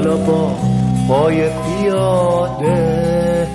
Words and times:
حالا 0.00 0.16
با 0.16 0.56
پای 1.08 1.48
پیاده 1.50 3.48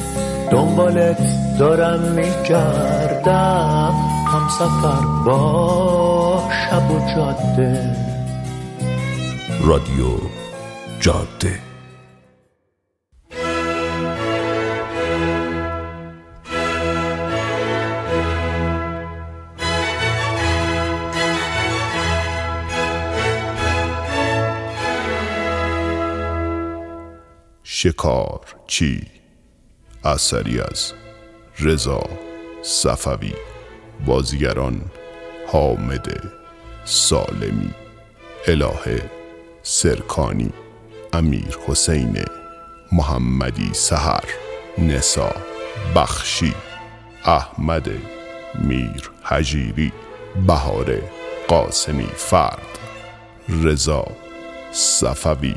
دنبالت 0.52 1.18
دارم 1.60 2.00
میگردم. 2.00 3.94
هم 4.28 4.48
سفر 4.50 5.06
با 5.26 6.44
شب 6.50 6.92
و 6.92 7.00
جاده. 7.16 7.96
رادیو 9.64 10.06
جاده. 11.00 11.65
شکار 27.86 28.40
چی؟ 28.68 29.02
اثری 30.04 30.60
از 30.60 30.94
رضا 31.60 32.04
صفوی 32.64 33.34
بازیگران 34.06 34.82
حامد 35.48 36.08
سالمی 36.86 37.74
الهه 38.48 39.10
سرکانی 39.64 40.54
امیر 41.14 41.58
حسین 41.68 42.26
محمدی 42.92 43.74
سهر 43.74 44.24
نسا 44.78 45.32
بخشی 45.96 46.54
احمد 47.26 47.90
میر 48.64 49.12
حجیری 49.24 49.92
بهار 50.48 51.02
قاسمی 51.48 52.10
فرد 52.16 52.80
رضا 53.64 54.08
صفوی. 54.72 55.56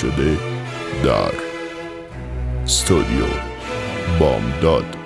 شده 0.00 0.38
در 1.04 1.32
استودیو 2.64 3.24
بامداد 4.20 4.97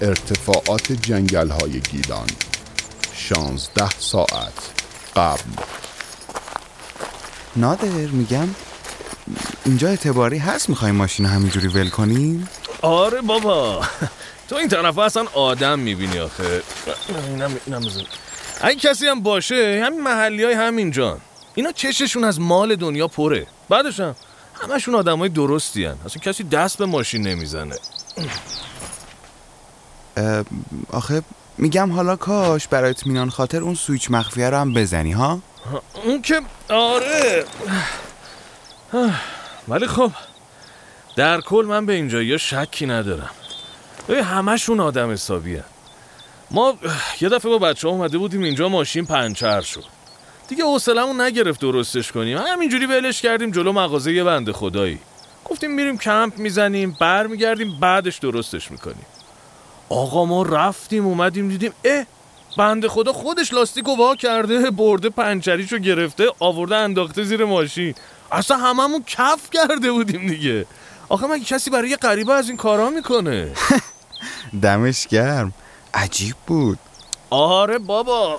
ارتفاعات 0.00 0.92
جنگل 0.92 1.50
های 1.50 1.80
گیلان. 1.80 2.26
شانزده 3.12 3.90
ساعت 3.98 4.70
قبل. 5.16 5.50
نادر 7.56 7.88
میگم 7.88 8.48
اینجا 9.64 9.88
اعتباری 9.88 10.38
هست 10.38 10.68
می‌خوای 10.68 10.92
ماشین 10.92 11.26
همینجوری 11.26 11.68
ول 11.68 11.88
کنیم؟ 11.88 12.48
آره 12.82 13.20
بابا. 13.20 13.82
تو 14.48 14.56
این 14.56 14.68
طرف 14.68 14.98
اصلا 14.98 15.24
آدم 15.34 15.78
می‌بینی 15.78 16.18
آخه. 16.18 16.62
اینم 17.28 17.56
اینم 17.66 17.82
اگه 18.60 18.76
کسی 18.76 19.06
هم 19.06 19.20
باشه 19.20 19.82
همین 19.86 20.00
محلی 20.00 20.44
های 20.44 20.54
همین 20.54 20.90
جان. 20.90 21.20
اینا 21.54 21.72
چششون 21.72 22.24
از 22.24 22.40
مال 22.40 22.76
دنیا 22.76 23.08
پره. 23.08 23.46
بعدش 23.68 24.00
هم 24.00 24.16
همشون 24.54 24.94
آدم 24.94 25.18
های 25.18 25.28
درستی 25.28 25.84
هن. 25.84 25.96
اصلا 26.06 26.22
کسی 26.22 26.44
دست 26.44 26.78
به 26.78 26.86
ماشین 26.86 27.26
نمی‌زنه. 27.26 27.76
آخه 30.92 31.22
میگم 31.58 31.92
حالا 31.92 32.16
کاش 32.16 32.68
برای 32.68 32.90
اطمینان 32.90 33.30
خاطر 33.30 33.60
اون 33.60 33.74
سویچ 33.74 34.10
مخفیه 34.10 34.50
رو 34.50 34.56
هم 34.56 34.74
بزنی 34.74 35.12
ها؟ 35.12 35.40
اون 36.04 36.22
که 36.22 36.40
آره. 36.68 37.44
ولی 39.68 39.86
خب 39.86 40.12
در 41.16 41.40
کل 41.40 41.66
من 41.68 41.86
به 41.86 41.92
اینجا 41.92 42.38
شکی 42.38 42.86
ندارم. 42.86 43.30
همشون 44.08 44.80
آدم 44.80 45.10
حسابی 45.10 45.60
ما 46.50 46.74
یه 47.20 47.28
دفعه 47.28 47.50
با 47.50 47.58
بچه 47.58 47.88
اومده 47.88 48.18
بودیم 48.18 48.42
اینجا 48.42 48.68
ماشین 48.68 49.06
پنچر 49.06 49.60
شد. 49.60 49.84
دیگه 50.48 50.64
حوصلمون 50.64 51.20
نگرفت 51.20 51.60
درستش 51.60 52.12
کنیم. 52.12 52.38
همینجوری 52.38 52.86
ولش 52.86 53.22
کردیم 53.22 53.50
جلو 53.50 53.72
مغازه 53.72 54.12
یه 54.12 54.24
بنده 54.24 54.52
خدایی. 54.52 54.98
گفتیم 55.44 55.74
میریم 55.74 55.98
کمپ 55.98 56.38
می‌زنیم 56.38 56.96
برمیگردیم 57.00 57.80
بعدش 57.80 58.18
درستش 58.18 58.70
می‌کنیم. 58.70 59.06
آقا 59.88 60.24
ما 60.24 60.42
رفتیم 60.42 61.06
اومدیم 61.06 61.48
دیدیم 61.48 61.72
اه 61.84 62.04
بنده 62.58 62.88
خدا 62.88 63.12
خودش 63.12 63.52
لاستیک 63.52 63.88
وا 63.88 64.14
کرده 64.16 64.70
برده 64.70 65.08
پنچریشو 65.10 65.78
گرفته 65.78 66.24
آورده 66.38 66.76
انداخته 66.76 67.24
زیر 67.24 67.44
ماشین. 67.44 67.94
اصلا 68.32 68.56
هممون 68.56 69.04
کف 69.06 69.50
کرده 69.50 69.92
بودیم 69.92 70.26
دیگه. 70.26 70.66
آخه 71.08 71.26
مگه 71.26 71.44
کسی 71.44 71.70
برای 71.70 71.88
یه 71.88 71.96
غریبه 71.96 72.32
از 72.32 72.48
این 72.48 72.56
کارا 72.56 72.90
می‌کنه؟ 72.90 73.52
دمش 74.62 75.06
گرم. 75.06 75.52
عجیب 75.94 76.36
بود. 76.46 76.78
آره 77.30 77.78
بابا. 77.78 78.38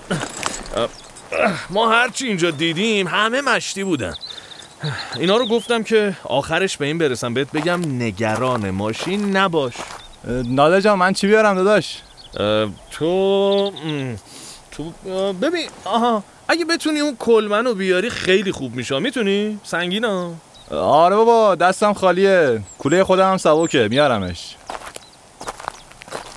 ما 1.70 1.90
هرچی 1.90 2.26
اینجا 2.26 2.50
دیدیم 2.50 3.06
همه 3.08 3.40
مشتی 3.40 3.84
بودن. 3.84 4.14
اینا 5.16 5.36
رو 5.36 5.46
گفتم 5.46 5.82
که 5.82 6.16
آخرش 6.24 6.76
به 6.76 6.86
این 6.86 6.98
برسم. 6.98 7.34
بهت 7.34 7.52
بگم 7.52 7.80
نگران 8.02 8.70
ماشین 8.70 9.36
نباش. 9.36 9.74
ناله 10.26 10.80
جان 10.80 10.98
من 10.98 11.12
چی 11.12 11.26
بیارم 11.26 11.54
داداش؟ 11.54 12.02
تو 12.90 13.72
تو 14.70 14.92
ببین 15.32 15.68
آها 15.84 16.22
اگه 16.48 16.64
بتونی 16.64 17.00
اون 17.00 17.16
کلمنو 17.16 17.74
بیاری 17.74 18.10
خیلی 18.10 18.52
خوب 18.52 18.74
میشه 18.74 18.98
می‌تونی؟ 18.98 19.60
سنگینا. 19.64 20.32
آره 20.70 21.16
بابا 21.16 21.54
دستم 21.54 21.92
خالیه. 21.92 22.62
کوله 22.78 23.04
خودم 23.04 23.30
هم 23.30 23.36
سبکه 23.36 23.88
میارمش. 23.90 24.56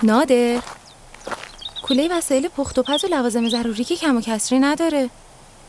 نادر 0.02 0.58
کوله 1.82 2.08
وسایل 2.10 2.48
پخت 2.48 2.78
و 2.78 2.82
پز 2.82 3.04
و 3.04 3.08
لوازم 3.08 3.48
ضروری 3.48 3.84
که 3.84 3.96
کم 3.96 4.16
و 4.16 4.20
کسری 4.20 4.58
نداره. 4.58 5.10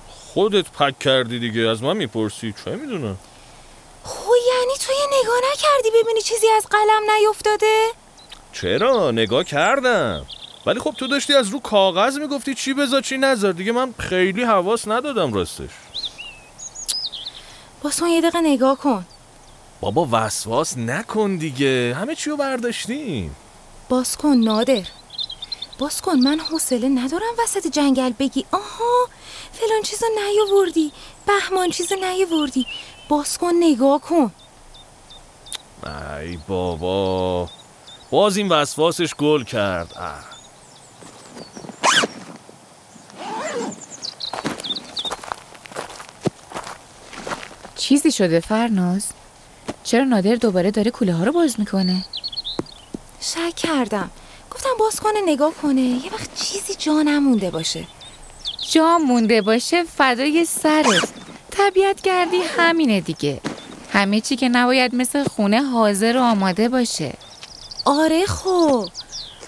خودت 0.07 0.71
پک 0.71 1.00
کردی 1.00 1.39
دیگه 1.39 1.62
از 1.62 1.83
من 1.83 1.97
می‌پرسی؟ 1.97 2.53
چه 2.65 2.71
می‌دونم؟ 2.71 3.18
خو 4.03 4.31
یعنی 4.47 4.73
تو 4.79 4.91
یه 4.91 5.19
نگاه 5.21 5.35
نکردی 5.51 5.89
ببینی 6.03 6.21
چیزی 6.21 6.47
از 6.57 6.65
قلم 6.69 7.01
نیفتاده؟ 7.18 7.88
چرا؟ 8.53 9.12
نگاه 9.12 9.44
کردم. 9.44 10.25
ولی 10.65 10.80
خب 10.80 10.94
تو 10.98 11.07
داشتی 11.07 11.33
از 11.33 11.50
رو 11.50 11.59
کاغذ 11.59 12.18
می‌گفتی 12.18 12.53
چی 12.53 12.74
بذار 12.74 13.01
چی 13.01 13.18
نذار. 13.18 13.51
دیگه 13.53 13.71
من 13.71 13.94
خیلی 14.00 14.44
حواس 14.44 14.88
ندادم 14.88 15.33
راستش. 15.33 15.69
باز 17.83 18.01
یه 18.09 18.21
دقیقه 18.21 18.42
نگاه 18.42 18.77
کن. 18.77 19.06
بابا 19.81 20.07
وسواس 20.12 20.77
نکن 20.77 21.36
دیگه. 21.36 21.95
همه 22.00 22.15
چیو 22.15 22.36
برداشتیم. 22.36 23.36
باز 23.89 24.18
کن 24.18 24.36
نادر. 24.38 24.83
باز 25.80 26.01
کن 26.01 26.19
من 26.19 26.39
حوصله 26.39 26.89
ندارم 26.89 27.33
وسط 27.44 27.68
جنگل 27.68 28.12
بگی. 28.19 28.45
آها 28.51 29.07
فلان 29.51 29.81
چیزو 29.83 30.06
نیاوردی. 30.25 30.92
بهمان 31.27 31.69
چیزو 31.69 31.95
نیاوردی. 31.95 32.68
باز 33.09 33.38
کن 33.38 33.54
نگاه 33.59 34.01
کن. 34.01 34.31
ای 36.21 36.38
بابا. 36.47 37.50
باز 38.11 38.37
این 38.37 38.49
وسواسش 38.49 39.15
گل 39.15 39.43
کرد. 39.43 39.93
اه. 39.95 40.31
چیزی 47.75 48.11
شده 48.11 48.39
فرناز؟ 48.39 49.05
چرا 49.83 50.03
نادر 50.03 50.35
دوباره 50.35 50.71
داره 50.71 50.91
کوله 50.91 51.13
ها 51.13 51.23
رو 51.23 51.31
باز 51.31 51.59
می‌کنه؟ 51.59 52.05
شک 53.21 53.55
کردم. 53.55 54.09
گفتم 54.51 54.69
باز 54.79 54.99
کنه 54.99 55.21
نگاه 55.25 55.53
کنه. 55.61 55.81
یه 55.81 56.13
وقت 56.13 56.35
چیزی 56.35 56.73
جا 56.75 57.01
نمونده 57.01 57.51
باشه. 57.51 57.87
جا 58.71 58.97
مونده 58.97 59.41
باشه 59.41 59.83
فدای 59.83 60.45
سرت. 60.45 61.13
طبیعت 61.51 62.01
گردی 62.01 62.37
همینه 62.57 63.01
دیگه. 63.01 63.41
همه 63.93 64.21
چی 64.21 64.35
که 64.35 64.49
نباید 64.49 64.95
مثل 64.95 65.23
خونه 65.23 65.61
حاضر 65.63 66.17
و 66.17 66.21
آماده 66.21 66.69
باشه. 66.69 67.13
آره 67.86 68.25
خب. 68.25 68.89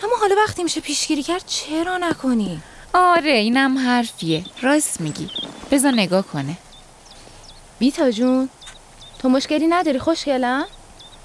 اما 0.04 0.16
حالا 0.20 0.36
وقتی 0.48 0.64
میشه 0.64 0.82
پیشگیری 0.82 1.24
کرد 1.24 1.44
چرا 1.46 1.98
نکنی؟ 1.98 2.62
آره 2.94 3.32
اینم 3.32 3.78
حرفیه. 3.78 4.44
راست 4.62 5.02
میگی. 5.02 5.30
بذار 5.72 5.92
نگاه 5.92 6.22
کنه. 6.22 6.58
بیتا 7.80 8.12
جون 8.12 8.50
تو 9.20 9.30
مشکلی 9.30 9.68
نداری 9.68 10.00
خوشگلم 10.00 10.66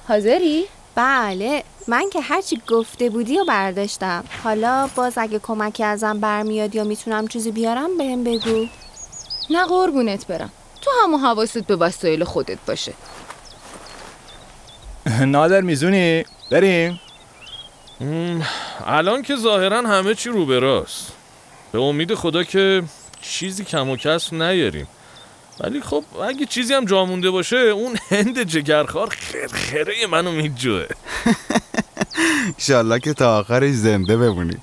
حاضری؟ 0.09 0.67
بله 0.95 1.65
من 1.89 2.11
که 2.13 2.21
هرچی 2.21 2.63
گفته 2.69 3.11
بودی 3.11 3.39
و 3.39 3.45
برداشتم. 3.45 4.25
حالا 4.45 4.89
باز 4.95 5.13
اگه 5.17 5.39
کمکی 5.39 5.85
ازم 5.85 6.21
برمیاد 6.21 6.75
یا 6.75 6.85
می‌تونم 6.85 7.29
چیزی 7.29 7.51
بیارم 7.51 7.99
بهم 7.99 8.25
بگو. 8.25 8.67
نه 9.51 9.65
قربونت 9.65 10.27
برم. 10.27 10.51
تو 10.83 10.91
همون 11.03 11.21
حواست 11.21 11.59
به 11.59 11.77
وسایل 11.77 12.25
خودت 12.25 12.59
باشه. 12.67 12.93
نادر 15.21 15.61
میزونی؟ 15.61 16.25
بریم. 16.51 17.01
الان 18.87 19.23
که 19.23 19.37
ظاهرا 19.37 19.83
همه 19.83 20.15
چی 20.15 20.29
رو 20.29 20.47
به 20.47 20.59
راست. 20.59 21.13
به 21.73 21.81
امید 21.81 22.15
خدا 22.15 22.45
که 22.45 22.83
چیزی 23.21 23.65
کم 23.65 23.91
و 23.91 23.97
کسب 23.97 24.35
نیاریم. 24.35 24.89
ولی 25.61 25.81
خب 25.81 26.05
اگه 26.23 26.47
چیزی 26.47 26.75
هم 26.75 26.85
جا 26.85 27.05
مونده 27.05 27.31
باشه 27.31 27.57
اون 27.57 27.97
هند 28.11 28.43
جگرخوار 28.43 29.09
خرخره 29.09 30.07
منو 30.11 30.33
میجوه. 30.33 30.87
ایشالله 32.59 32.99
که 32.99 33.13
تا 33.13 33.39
آخرش 33.39 33.75
زنده 33.75 34.17
بمونی. 34.17 34.57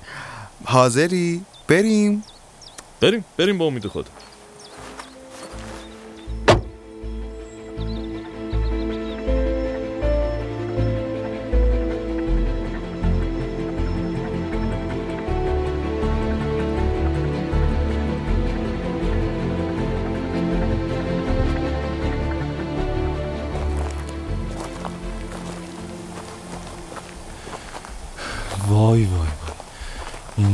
حاضری؟ 0.64 1.44
بریم؟ 1.68 2.24
بریم 3.00 3.24
بریم 3.36 3.58
به 3.58 3.64
امید 3.64 3.86
خدا. 3.86 4.10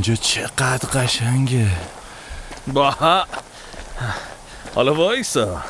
اینجا 0.04 0.22
چقدر 0.22 0.88
قشنگه. 0.88 1.66
با 2.72 2.94
حالا 4.74 4.94
وایسا. 4.94 5.62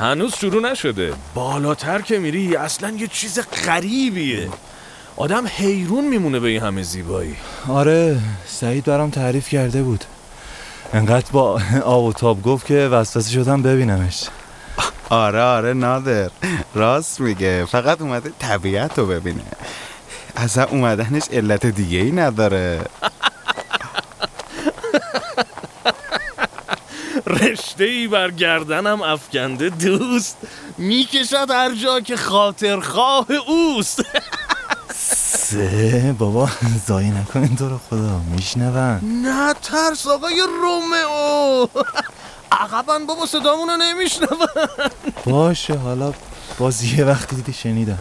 هنوز 0.00 0.34
شروع 0.34 0.70
نشده. 0.70 1.12
بالاتر 1.34 2.00
که 2.00 2.18
میری 2.18 2.56
اصلا 2.56 2.90
یه 2.90 3.06
چیز 3.06 3.40
غریبیه. 3.66 4.48
آدم 5.16 5.46
حیرون 5.46 6.04
میمونه 6.04 6.40
به 6.40 6.48
این 6.48 6.62
همه 6.62 6.82
زیبایی. 6.82 7.36
آره 7.68 8.18
سعید 8.46 8.84
برام 8.84 9.10
تعریف 9.10 9.48
کرده 9.48 9.82
بود. 9.82 10.04
انقدر 10.92 11.30
با 11.32 11.60
آب 11.84 12.04
و 12.04 12.12
تاب 12.12 12.42
گفت 12.42 12.66
که 12.66 12.88
وسوسه 12.92 13.30
شدم 13.30 13.62
ببینمش. 13.62 14.24
آره 15.08 15.42
آره 15.42 15.72
نادر. 15.72 16.30
راست 16.74 17.20
میگه. 17.20 17.64
فقط 17.64 18.00
اومده 18.00 18.32
طبیعت 18.38 18.98
رو 18.98 19.06
ببینه. 19.06 19.42
اصلا 20.36 20.64
اومدنش 20.64 21.22
علت 21.32 21.66
دیگه 21.66 21.98
ای 21.98 22.10
نداره. 22.10 22.80
رشته 27.26 27.84
ای 27.84 28.08
بر 28.08 28.30
گردنم 28.30 29.02
افکنده 29.02 29.68
دوست. 29.68 30.36
می‌کشد 30.78 31.50
هر 31.50 31.74
جا 31.74 32.00
که 32.00 32.16
خاطرخواه 32.16 33.26
اوست. 33.46 34.02
سه. 34.94 36.14
بابا 36.18 36.48
زایی 36.86 37.10
نکنین 37.10 37.56
تو 37.56 37.68
رو 37.68 37.80
خدا. 37.90 38.20
میشنون. 38.36 39.00
نه 39.22 39.54
ترس 39.54 40.06
آقای 40.06 40.42
رومئو. 40.62 41.66
عقبا 42.52 42.98
بابا 42.98 43.26
صدامونو 43.26 43.76
نمیشنون. 43.76 44.38
باشه 45.26 45.74
حالا 45.74 46.12
باز 46.58 46.84
یه 46.84 47.04
وقتی 47.04 47.36
دیدی 47.36 47.52
شنیدم. 47.52 47.98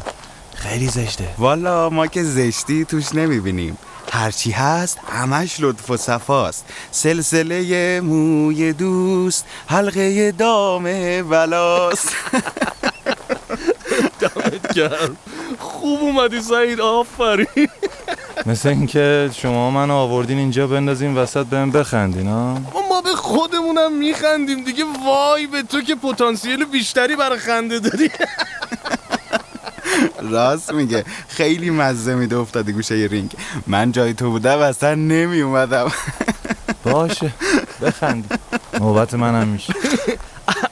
خیلی 0.55 0.87
زشته. 0.87 1.27
والا 1.37 1.89
ما 1.89 2.07
که 2.07 2.23
زشتی 2.23 2.85
توش 2.85 3.15
نمی‌بینیم. 3.15 3.77
هرچی 4.11 4.51
هست 4.51 4.97
همش 5.11 5.55
لطف 5.59 5.89
و 5.89 5.97
صفاست. 5.97 6.65
سلسله 6.91 8.01
موی 8.01 8.73
دوست 8.73 9.45
حلقه 9.67 10.31
دام 10.31 10.83
بلاست. 11.23 12.09
دمت 14.19 14.73
گرم. 14.73 15.17
خوب 15.59 15.99
اومدی 16.01 16.41
سعید 16.41 16.81
آفرین. 16.81 17.69
مثل 18.45 18.69
اینکه 18.69 19.29
شما 19.33 19.71
من 19.71 19.91
آوردین 19.91 20.37
اینجا 20.37 20.67
بندازین 20.67 21.17
وسط 21.17 21.45
بهم 21.45 21.71
بخندین 21.71 22.27
ها 22.27 22.53
ما 22.89 23.01
به 23.01 23.15
خودمونم 23.15 23.97
میخندیم 23.97 24.63
دیگه. 24.63 24.83
وای 25.05 25.47
به 25.47 25.63
تو 25.63 25.81
که 25.81 25.95
پتانسیل 25.95 26.65
بیشتری 26.65 27.15
برای 27.15 27.39
خنده 27.39 27.79
داری. 27.79 28.11
راست 30.21 30.71
میگه. 30.71 31.05
خیلی 31.27 31.69
مزه 31.69 32.15
میده 32.15 32.37
افتاده 32.37 32.71
گوشه 32.71 32.97
ی 32.97 33.07
رینگ. 33.07 33.31
من 33.67 33.91
جای 33.91 34.13
تو 34.13 34.29
بودم 34.29 34.59
اصلا 34.59 34.95
نمی 34.95 35.41
اومدم 35.41 35.91
باشه. 36.83 37.33
بخندی 37.81 38.35
نوبت 38.79 39.13
منم 39.13 39.47
میشه. 39.47 39.73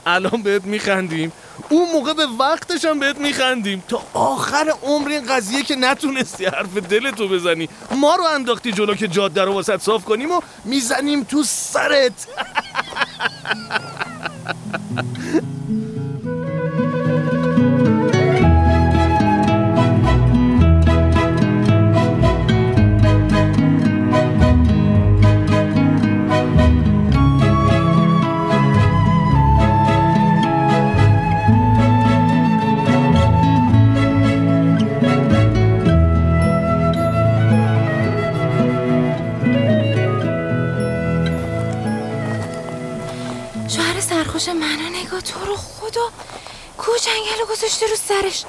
الان 0.06 0.44
بهت 0.44 0.66
میخندیم. 0.66 1.32
اون 1.70 1.92
موقع 1.92 2.14
به 2.14 2.26
وقتش 2.40 2.86
هم 2.86 3.00
بهت 3.00 3.18
میخندیم. 3.18 3.84
تا 3.88 4.02
آخر 4.14 4.74
عمر 4.84 5.10
این 5.10 5.26
قضیه 5.26 5.64
که 5.64 5.76
نتونستی 5.76 6.46
حرف 6.46 6.78
دلتو 6.78 7.28
بزنی. 7.28 7.70
ما 7.92 8.16
رو 8.16 8.24
انداختی 8.24 8.72
جلو 8.72 8.96
که 8.96 9.08
جاده 9.08 9.42
رو 9.42 9.54
واسط 9.54 9.82
صاف 9.82 10.06
کنیم 10.06 10.32
و 10.32 10.42
می‌زنیم 10.66 11.24
تو 11.24 11.44
سرت. 11.44 12.28
سرخوش 44.40 44.56
منو 44.56 44.90
نگاه 44.90 45.22
تو 45.22 45.46
رو 45.46 45.56
خدا. 45.56 46.10
کو 46.78 46.92
جنگل 46.98 47.46
گذاشته 47.52 47.88
رو 47.88 47.96
سرش. 47.96 48.44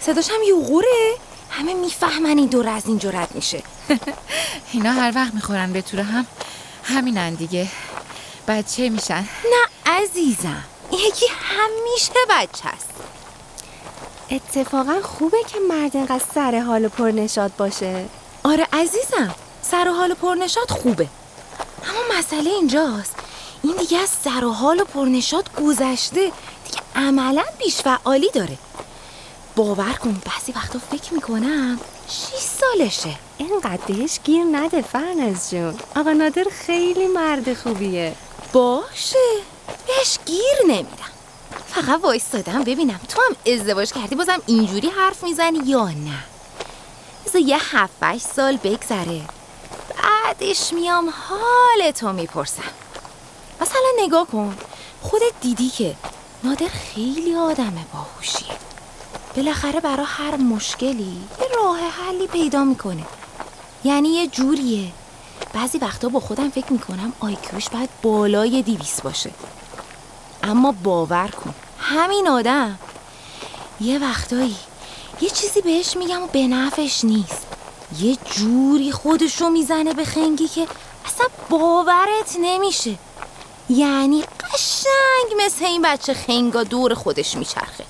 صداش 0.00 0.30
هم 0.30 0.42
یوغوره 0.48 1.16
همه 1.50 1.74
می‌فهمن 1.74 2.38
این 2.38 2.46
دور 2.46 2.68
از 2.68 2.86
اینجا 2.86 3.10
رد 3.10 3.34
میشه. 3.34 3.62
اینا 4.72 4.92
هر 4.92 5.12
وقت 5.14 5.34
می‌خورن 5.34 5.72
به 5.72 5.82
طور 5.82 6.00
هم 6.00 6.26
همینن 6.84 7.34
دیگه. 7.34 7.68
بچه 8.48 8.88
میشن. 8.88 9.28
نه 9.44 9.92
عزیزم 9.92 10.64
این 10.90 11.00
یکی 11.00 11.26
همیشه 11.26 12.12
بچه 12.30 12.68
است. 12.68 12.90
اتفاقا 14.30 15.00
خوبه 15.02 15.38
که 15.48 15.58
مرد 15.68 15.96
اینقدر 15.96 16.24
سر 16.34 16.60
حال 16.60 16.84
و 16.84 16.88
پرنشاد 16.88 17.56
باشه. 17.56 18.04
آره 18.44 18.66
عزیزم 18.72 19.34
سر 19.62 19.88
و 19.88 19.92
حال 19.92 20.14
پرنشاد 20.14 20.70
خوبه. 20.70 21.08
اما 21.88 22.18
مسئله 22.18 22.50
اینجاست. 22.50 23.13
این 23.64 23.76
دیگه 23.76 23.98
از 23.98 24.08
سر 24.24 24.44
و 24.44 24.52
حال 24.52 24.80
و 24.80 24.84
پرنشاد 24.84 25.54
گذشته. 25.54 26.32
دیگه 26.64 26.82
عملا 26.96 27.44
بیش 27.58 27.76
فعالی 27.76 28.30
داره. 28.30 28.58
باور 29.56 29.92
کن 29.92 30.22
بعضی 30.26 30.52
وقتا 30.52 30.78
فکر 30.78 31.14
می‌کنم 31.14 31.80
6 32.08 32.22
سالشه. 32.38 33.18
اینقدر 33.38 33.80
بهش 33.86 34.20
گیر 34.24 34.44
نده 34.52 34.82
فرنز 34.82 35.50
جون. 35.50 35.74
آقا 35.96 36.12
نادر 36.12 36.44
خیلی 36.66 37.06
مرد 37.06 37.54
خوبیه. 37.54 38.14
باشه. 38.52 39.18
بهش 39.86 40.18
گیر 40.26 40.58
نمیدم. 40.66 41.12
فقط 41.68 42.00
وایستادم 42.02 42.64
ببینم 42.64 43.00
تو 43.08 43.22
هم 43.22 43.54
ازدواج 43.54 43.92
کردی 43.92 44.14
بازم 44.14 44.42
اینجوری 44.46 44.88
حرف 44.88 45.22
می‌زنی 45.24 45.60
یا 45.66 45.88
نه؟ 45.88 46.18
بذار 47.26 47.42
یه 47.42 47.58
هفت 47.60 48.18
سال 48.36 48.56
بگذره. 48.56 49.20
بعدش 50.02 50.72
میام 50.72 51.10
حال 51.10 51.90
تو 51.90 52.12
می‌پرسم. 52.12 52.62
مثلا 53.64 54.06
نگاه 54.06 54.26
کن. 54.26 54.56
خودت 55.02 55.32
دیدی 55.40 55.68
که 55.68 55.96
نادر 56.44 56.68
خیلی 56.68 57.34
آدم 57.34 57.74
باهوشیه. 57.92 58.56
بالاخره 59.36 59.80
برا 59.80 60.04
هر 60.04 60.36
مشکلی 60.36 61.16
یه 61.40 61.46
راه 61.56 61.78
حلی 61.78 62.26
پیدا 62.26 62.64
می‌کنه. 62.64 63.04
یعنی 63.84 64.08
یه 64.08 64.26
جوریه. 64.26 64.92
بعضی 65.52 65.78
وقتا 65.78 66.08
با 66.08 66.20
خودم 66.20 66.50
فکر 66.50 66.72
می‌کنم 66.72 67.12
آیکیوش 67.20 67.68
باید 67.68 67.88
بالای 68.02 68.62
دیویس 68.62 69.00
باشه. 69.00 69.30
اما 70.42 70.72
باور 70.72 71.28
کن. 71.28 71.54
همین 71.78 72.28
آدم. 72.28 72.78
یه 73.80 73.98
وقتایی 73.98 74.56
یه 75.20 75.30
چیزی 75.30 75.60
بهش 75.60 75.96
میگم 75.96 76.22
و 76.22 76.26
به 76.26 76.46
نفش 76.46 77.04
نیست. 77.04 77.46
یه 78.00 78.16
جوری 78.24 78.92
خودشو 78.92 79.48
می‌زنه 79.48 79.94
به 79.94 80.04
خنگی 80.04 80.48
که 80.48 80.66
اصلا 81.06 81.26
باورت 81.50 82.36
نمیشه. 82.40 82.94
یعنی 83.68 84.22
قشنگ 84.22 85.44
مثل 85.44 85.64
این 85.64 85.82
بچه 85.82 86.14
خنگا 86.14 86.62
دور 86.62 86.94
خودش 86.94 87.36
میچرخه. 87.36 87.84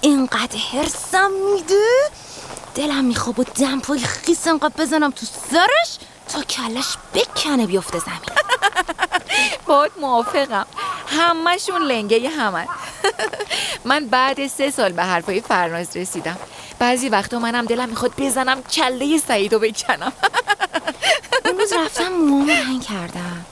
اینقدر 0.00 0.56
هرسم 0.72 1.30
میده 1.54 2.10
دلم 2.74 3.04
می‌خواد 3.04 3.36
با 3.36 3.44
دمپای 3.44 3.98
خیس 3.98 4.46
انقدر 4.46 4.74
بزنم 4.78 5.10
تو 5.10 5.26
سرش 5.50 5.98
تا 6.28 6.42
کلش 6.42 6.96
بکنه 7.14 7.66
بیفته 7.66 7.98
زمین. 7.98 8.20
باید 9.66 9.92
موافقم. 10.00 10.66
همهشون 11.06 11.82
لنگه 11.82 12.28
همه. 12.28 12.68
من 13.84 14.06
بعد 14.06 14.46
سه 14.46 14.70
سال 14.70 14.92
به 14.92 15.04
حرفای 15.04 15.40
فرناز 15.40 15.96
رسیدم. 15.96 16.36
بعضی 16.78 17.08
وقتا 17.08 17.38
منم 17.38 17.64
دلم 17.64 17.88
می‌خواد 17.88 18.12
بزنم 18.18 18.62
کله 18.62 19.18
سعیدو 19.28 19.58
بکنم. 19.58 20.12
اون 21.44 21.58
روز 21.58 21.72
رفتم 21.72 22.48
رنگ 22.48 22.82
کردم. 22.82 23.46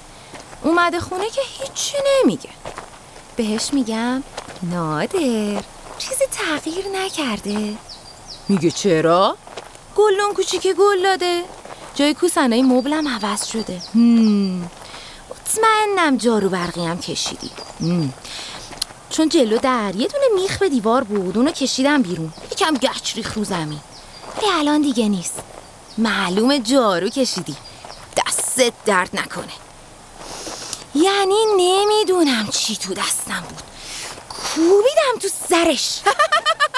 اومده 0.63 1.01
خونه 1.01 1.31
که 1.31 1.41
هیچی 1.45 1.97
نمیگه. 2.23 2.51
بهش 3.37 3.73
میگم 3.73 4.23
نادر. 4.63 5.63
چیزی 5.99 6.25
تغییر 6.33 6.85
نکرده. 6.89 7.75
میگه 8.49 8.71
چرا؟ 8.71 9.37
گلون 9.97 10.35
کوچیک 10.35 10.67
گل 10.67 11.03
داده. 11.03 11.43
جای 11.95 12.15
کوسنای 12.15 12.63
مبلم 12.63 13.09
عوض 13.09 13.47
شده. 13.47 13.81
مطمئنم 15.31 16.17
جارو 16.17 16.49
برقی 16.49 16.87
هم 16.87 17.01
کشیدی. 17.01 17.51
هم. 17.81 18.13
چون 19.11 19.29
جلو 19.29 19.59
در 19.59 19.97
یه 19.97 20.09
دونه 20.09 20.25
میخ 20.43 20.59
به 20.59 20.69
دیوار 20.69 21.05
بود 21.05 21.37
اونو 21.37 21.51
کشیدم 21.51 22.03
بیرون. 22.03 22.33
یکم 22.53 22.75
گچ 22.75 23.17
ریخ 23.17 23.35
رو 23.35 23.45
زمین. 23.45 23.81
ولی 24.37 24.51
الان 24.53 24.83
دیگه 24.83 25.09
نیست. 25.09 25.43
معلوم 25.99 26.59
جارو 26.59 27.09
کشیدی. 27.09 27.57
دستت 28.17 28.73
درد 28.85 29.11
نکنه. 29.13 29.53
یعنی 31.03 31.45
نمی‌دونم 31.57 32.49
چی 32.49 32.77
تو 32.77 32.95
دستم 32.95 33.45
بود. 33.49 33.63
کوبیدم 34.29 35.19
تو 35.23 35.29
سرش. 35.49 36.01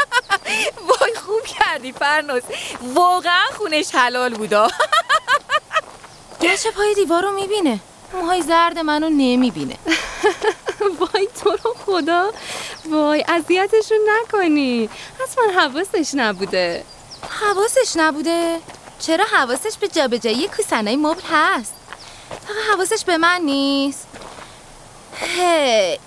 وای 0.89 1.15
خوب 1.15 1.43
کردی 1.43 1.93
فرناز 1.93 2.43
واقعا 2.95 3.45
خونش 3.59 3.95
حلال 3.95 4.35
بودا 4.35 4.69
گچ 6.43 6.67
پای 6.67 6.95
دیوار 6.95 7.23
رو 7.23 7.31
می‌بینه. 7.31 7.81
موهای 8.15 8.43
زرد 8.43 8.79
منو 8.79 9.09
نمی‌بینه. 9.09 9.77
وای 11.01 11.29
تو 11.43 11.51
رو 11.51 11.75
خدا. 11.87 12.33
وای 12.91 13.25
اذیتشون 13.29 13.99
نکنی. 14.11 14.91
اصلا 15.25 15.45
حواسش 15.61 16.11
نبوده. 16.15 16.85
حواسش 17.41 17.93
نبوده؟ 17.97 18.61
چرا 18.99 19.25
حواسش 19.25 19.77
به 19.81 19.89
جابجایی 19.89 20.49
کوسنای 20.49 20.97
مبل 20.97 21.23
هست؟ 21.33 21.75
فقط 22.47 22.75
حواسش 22.75 23.05
به 23.05 23.17
من 23.17 23.41
نیست. 23.41 24.08
هی 25.21 25.99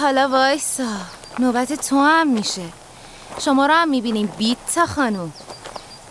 حالا 0.00 0.28
وایسا. 0.28 0.96
نوبت 1.38 1.88
تو 1.88 1.96
هم 1.96 2.28
میشه. 2.28 2.62
شما 3.40 3.66
رو 3.66 3.72
هم 3.72 3.88
می‌بینیم 3.88 4.32
بیتا 4.38 4.86
خانوم 4.86 5.32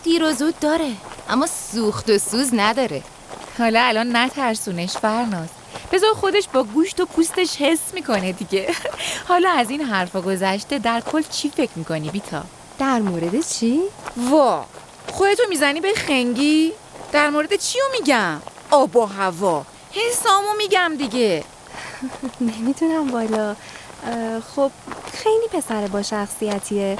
دیر 0.02 0.24
و 0.24 0.32
زود 0.32 0.58
داره 0.60 0.90
اما 1.28 1.46
سوخت 1.46 2.10
و 2.10 2.18
سوز 2.18 2.50
نداره. 2.54 3.02
حالا 3.58 3.82
الان 3.82 4.16
نترسونش 4.16 4.92
فرناز. 4.96 5.48
بذار 5.92 6.14
خودش 6.14 6.48
با 6.48 6.62
گوشت 6.62 7.00
و 7.00 7.06
پوستش 7.06 7.56
حس 7.56 7.94
می‌کنه 7.94 8.32
دیگه. 8.32 8.74
حالا 9.28 9.50
از 9.50 9.70
این 9.70 9.80
حرفا 9.80 10.20
گذشته 10.20 10.78
در 10.78 11.00
کل 11.00 11.22
چی 11.22 11.50
فکر 11.50 11.70
می‌کنی 11.76 12.10
بیتا؟ 12.10 12.44
در 12.78 12.98
مورد 12.98 13.46
چی؟ 13.48 13.80
وا 14.16 14.64
خودتو 15.12 15.42
می‌زنی 15.48 15.80
به 15.80 15.92
خنگی؟ 15.94 16.72
در 17.12 17.30
مورد 17.30 17.56
چیو 17.56 17.82
میگم؟ 18.00 18.42
آب 18.70 18.96
و 18.96 19.06
هوا. 19.06 19.64
حسامو 19.92 20.48
میگم 20.58 20.92
دیگه. 20.98 21.44
نمی‌دونم 22.40 23.10
والا. 23.10 23.56
اه، 24.06 24.40
خب 24.56 24.70
خیلی 25.12 25.48
پسر 25.52 25.86
با 25.86 26.02
شخصیتیه. 26.02 26.98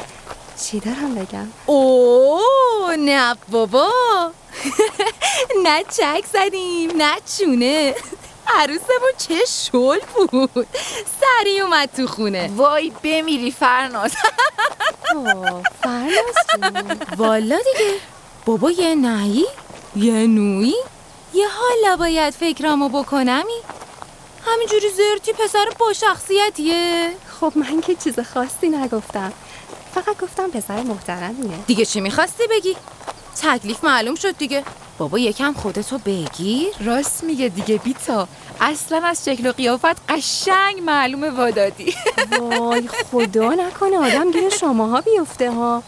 چی 0.65 0.81
دارم 0.81 1.15
بگم؟ 1.15 1.49
اوه 1.67 2.97
نه 2.99 3.37
بابا. 3.51 3.89
نه 5.65 5.85
چک 5.85 6.25
زدیم 6.33 6.91
نه 6.97 7.13
چونه. 7.39 7.95
عروسمون 8.47 9.13
چه 9.19 9.35
شل 9.47 9.99
بود. 10.15 10.67
سری 11.21 11.61
اومد 11.61 11.91
تو 11.97 12.07
خونه. 12.07 12.51
وای 12.57 12.93
بمیری 13.03 13.51
فرناز. 13.51 14.13
فرناز. 15.83 16.37
والا 17.17 17.57
دیگه. 17.57 17.95
بابا 18.47 18.71
یه 18.71 18.95
نهی 18.95 19.47
یه 19.97 20.27
نویی؟ 20.27 20.75
یه 21.35 21.47
حالا 21.49 21.97
باید 21.97 22.35
فکرامو 22.35 22.89
بکنمی؟ 22.89 23.61
همینجوری 24.47 24.91
زرتی 24.91 25.33
پسر 25.33 25.65
با 25.79 25.93
شخصیتیه. 25.93 27.11
خب 27.41 27.53
من 27.57 27.81
که 27.81 27.95
چیز 27.95 28.21
خاصی 28.21 28.69
نگفتم. 28.69 29.33
فقط 29.95 30.21
گفتم 30.21 30.51
پسر 30.51 30.83
محترمیه. 30.83 31.57
دیگه 31.67 31.85
چی 31.85 32.01
می‌خواستی 32.01 32.43
بگی؟ 32.51 32.77
تکلیف 33.43 33.85
معلوم 33.85 34.15
شد 34.15 34.37
دیگه. 34.37 34.65
بابا 34.99 35.19
یکم 35.19 35.53
خودتو 35.53 35.99
بگیر. 35.99 36.69
راست 36.81 37.25
میگه 37.25 37.49
دیگه 37.49 37.79
بیتا. 37.79 38.29
اصلا 38.61 39.07
از 39.07 39.25
شکل 39.25 39.47
و 39.47 39.53
قیافت 39.53 40.11
قشنگ 40.11 40.81
معلومه 40.83 41.31
وادادی. 41.31 41.95
وای 42.39 42.89
خدا 42.89 43.49
نکنه 43.49 43.99
آدم 43.99 44.31
گیر 44.31 44.49
شماها 44.49 45.01
بیفته 45.01 45.51
ها. 45.51 45.83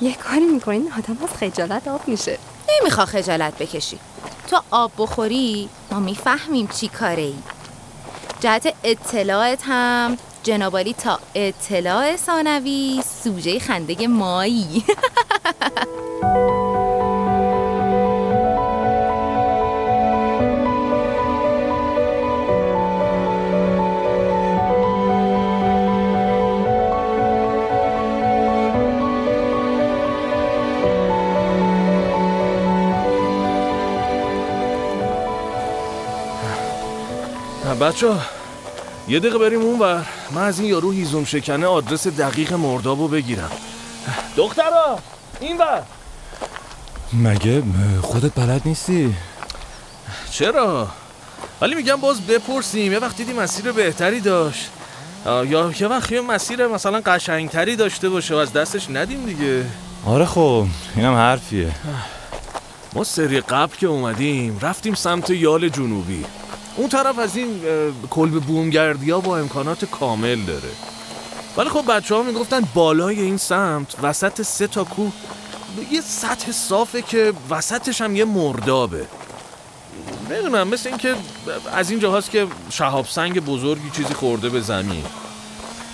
یه 0.00 0.14
کاری 0.14 0.46
می‌کنین 0.46 0.92
آدم 0.98 1.18
از 1.24 1.36
خجالت 1.36 1.88
آب 1.88 2.08
میشه. 2.08 2.38
نمیخوا 2.80 3.04
خجالت 3.04 3.58
بکشی. 3.58 3.98
تو 4.50 4.62
آب 4.70 4.92
بخوری 4.98 5.68
ما 5.90 6.00
می‌فهمیم 6.00 6.66
چی 6.66 6.88
کاره 6.88 7.22
ای 7.22 7.34
جهت 8.40 8.74
اطلاعت 8.84 9.62
هم. 9.62 10.16
جنابالی 10.42 10.92
تا 10.92 11.18
اطلاع 11.34 12.16
ثانوی 12.16 13.02
سوژه 13.24 13.58
خنده 13.58 14.06
مایی. 14.06 14.84
بچه 37.80 38.14
یه 39.08 39.18
دقیقه 39.18 39.38
بریم 39.38 39.60
اون 39.60 39.78
بر 39.78 40.04
من 40.30 40.42
از 40.42 40.58
این 40.58 40.68
یارو 40.68 40.90
هیزم 40.90 41.24
شکنه 41.24 41.66
آدرس 41.66 42.06
دقیق 42.06 42.52
مردابو 42.52 43.08
بگیرم. 43.08 43.50
دخترا 44.36 44.98
این 45.40 45.58
بر 45.58 45.82
مگه 47.12 47.62
خودت 48.02 48.34
بلد 48.34 48.62
نیستی؟ 48.64 49.14
چرا؟ 50.30 50.88
ولی 51.60 51.74
میگم 51.74 51.96
باز 51.96 52.20
بپرسیم. 52.20 52.92
یه 52.92 52.98
وقت 52.98 53.16
دیدی 53.16 53.32
مسیر 53.32 53.72
بهتری 53.72 54.20
داشت. 54.20 54.70
یا 55.26 55.44
یه 55.80 55.86
وقت 55.88 56.12
یه 56.12 56.20
مسیر 56.20 56.66
مثلا 56.66 57.00
قشنگتری 57.06 57.76
داشته 57.76 58.08
باشه 58.08 58.34
و 58.34 58.38
از 58.38 58.52
دستش 58.52 58.90
ندیم 58.90 59.26
دیگه. 59.26 59.64
آره 60.06 60.24
خب 60.24 60.66
اینم 60.96 61.14
حرفیه. 61.14 61.70
ما 62.92 63.04
سری 63.04 63.40
قبل 63.40 63.76
که 63.76 63.86
اومدیم 63.86 64.58
رفتیم 64.60 64.94
سمت 64.94 65.30
یال 65.30 65.68
جنوبی. 65.68 66.24
اون 66.78 66.88
طرف 66.88 67.18
از 67.18 67.36
این 67.36 67.60
کلب 68.10 68.32
بومگردی 68.32 69.10
ها 69.10 69.20
با 69.20 69.38
امکانات 69.38 69.84
کامل 69.84 70.40
داره. 70.40 70.70
ولی 71.56 71.68
خب 71.68 71.96
بچه 71.96 72.14
ها 72.14 72.22
می‌گفتن 72.22 72.60
بالای 72.74 73.20
این 73.20 73.36
سمت 73.36 73.94
وسط 74.02 74.42
سه 74.42 74.66
تا 74.66 74.84
کوه 74.84 75.12
یه 75.90 76.00
سطح 76.00 76.52
صافه 76.52 77.02
که 77.02 77.32
وسطش 77.50 78.00
هم 78.00 78.16
یه 78.16 78.24
مردابه. 78.24 79.06
نمی‌دونم 80.30 80.68
مثل 80.68 80.88
اینکه 80.88 81.14
از 81.72 81.90
این 81.90 82.00
جاهاست 82.00 82.30
که 82.30 82.46
شهاب 82.70 83.06
سنگ 83.06 83.40
بزرگی 83.40 83.90
چیزی 83.90 84.14
خورده 84.14 84.48
به 84.48 84.60
زمین. 84.60 85.04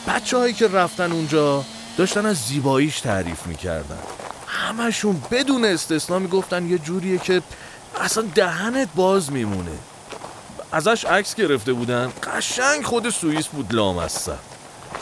بچه 0.09 0.37
هایی 0.37 0.55
که 0.55 0.69
رفتن 0.69 1.13
اونجا 1.13 1.65
داشتن 1.97 2.27
از 2.27 2.37
زیباییش 2.37 3.01
تعریف 3.01 3.47
می‌کردن. 3.47 3.99
همشون 4.47 5.23
بدون 5.31 5.65
استثنا 5.65 6.19
می‌گفتن 6.19 6.71
یه 6.71 6.79
جوریه 6.79 7.19
که 7.19 7.43
اصلا 8.01 8.25
دهنت 8.35 8.89
باز 8.95 9.33
میمونه. 9.33 9.79
ازش 10.73 11.05
عکس 11.05 11.35
گرفته 11.35 11.73
بودن. 11.73 12.13
قشنگ 12.23 12.85
خود 12.85 13.11
سوئیس 13.11 13.47
بود 13.47 13.75
لامصب. 13.75 14.39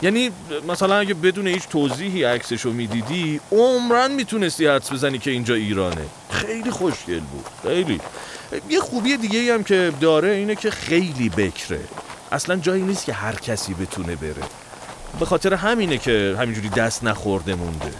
یعنی 0.01 0.31
مثلا 0.67 0.95
اگه 0.95 1.13
بدون 1.13 1.47
هیچ 1.47 1.67
توضیحی 1.67 2.23
عکسشو 2.23 2.71
می‌دیدی 2.71 3.39
عمرن 3.51 4.11
می‌تونستی 4.11 4.67
حدس 4.67 4.91
بزنی 4.91 5.17
که 5.17 5.31
اینجا 5.31 5.53
ایرانه. 5.53 6.05
خیلی 6.29 6.71
خوشگل 6.71 7.19
بود. 7.19 7.45
خیلی. 7.63 8.01
یه 8.69 8.79
خوبی 8.79 9.17
دیگه 9.17 9.53
هم 9.53 9.63
که 9.63 9.93
داره 10.01 10.29
اینه 10.29 10.55
که 10.55 10.71
خیلی 10.71 11.29
بکره. 11.29 11.79
اصلا 12.31 12.55
جایی 12.55 12.81
نیست 12.81 13.05
که 13.05 13.13
هر 13.13 13.35
کسی 13.35 13.73
بتونه 13.73 14.15
بره. 14.15 14.43
به 15.19 15.25
خاطر 15.25 15.53
همینه 15.53 15.97
که 15.97 16.35
همینجوری 16.39 16.69
دست 16.69 17.03
نخورده 17.03 17.55
مونده. 17.55 17.93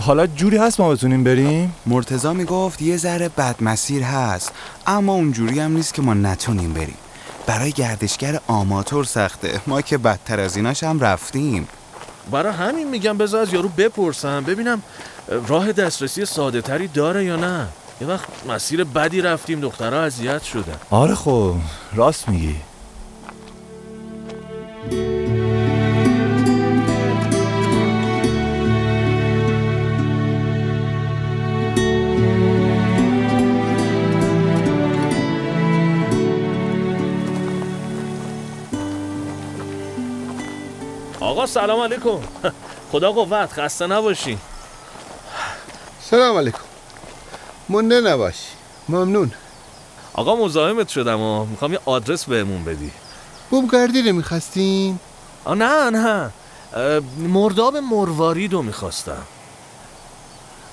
حالا 0.00 0.26
جوری 0.26 0.56
هست 0.56 0.80
ما 0.80 0.90
بتونیم 0.90 1.24
بریم؟ 1.24 1.74
مرتزا 1.86 2.32
می‌گفت 2.32 2.82
یه 2.82 2.96
ذره 2.96 3.28
بد 3.28 3.56
مسیر 3.60 4.02
هست 4.02 4.52
اما 4.86 5.12
اونجوری 5.12 5.60
هم 5.60 5.72
نیست 5.72 5.94
که 5.94 6.02
ما 6.02 6.14
نتونیم 6.14 6.72
بریم. 6.72 6.96
برای 7.46 7.72
گردشگر 7.72 8.40
آماتور 8.46 9.04
سخته. 9.04 9.60
ما 9.66 9.80
که 9.80 9.98
بدتر 9.98 10.40
از 10.40 10.56
ایناش 10.56 10.82
هم 10.82 11.00
رفتیم. 11.00 11.68
برای 12.30 12.52
همین 12.52 12.88
میگم 12.88 13.18
بذار 13.18 13.40
از 13.42 13.52
یارو 13.52 13.68
بپرسم 13.68 14.44
ببینم 14.44 14.82
راه 15.48 15.72
دسترسی 15.72 16.24
ساده 16.24 16.62
تری 16.62 16.88
داره 16.88 17.24
یا 17.24 17.36
نه؟ 17.36 17.66
یه 18.00 18.06
وقت 18.06 18.28
مسیر 18.48 18.84
بدی 18.84 19.20
رفتیم 19.20 19.60
دخترها 19.60 20.00
اذیت 20.00 20.42
شدن. 20.42 20.76
آره 20.90 21.14
خب 21.14 21.54
راست 21.94 22.28
میگی. 22.28 22.56
سلام 41.54 41.80
علیکم. 41.80 42.20
خدا 42.92 43.12
قوت 43.12 43.52
خسته 43.52 43.86
نباشی. 43.86 44.38
سلام 46.00 46.36
علیکم. 46.36 46.58
مونده 47.68 48.00
نباش 48.00 48.34
ممنون. 48.88 49.32
آقا 50.12 50.36
مزاحمت 50.36 50.88
شدم 50.88 51.20
و 51.20 51.44
می‌خوام 51.44 51.72
یه 51.72 51.80
آدرس 51.84 52.24
بهمون 52.24 52.64
بدی. 52.64 52.90
بومگردی 53.50 54.02
رو 54.02 54.12
می‌خواستین؟ 54.16 54.98
آ 55.44 55.54
نه 55.54 55.90
نه. 55.90 56.30
مرداب 57.18 57.76
مروارید 57.76 58.52
رو 58.52 58.62
می‌خواستم. 58.62 59.22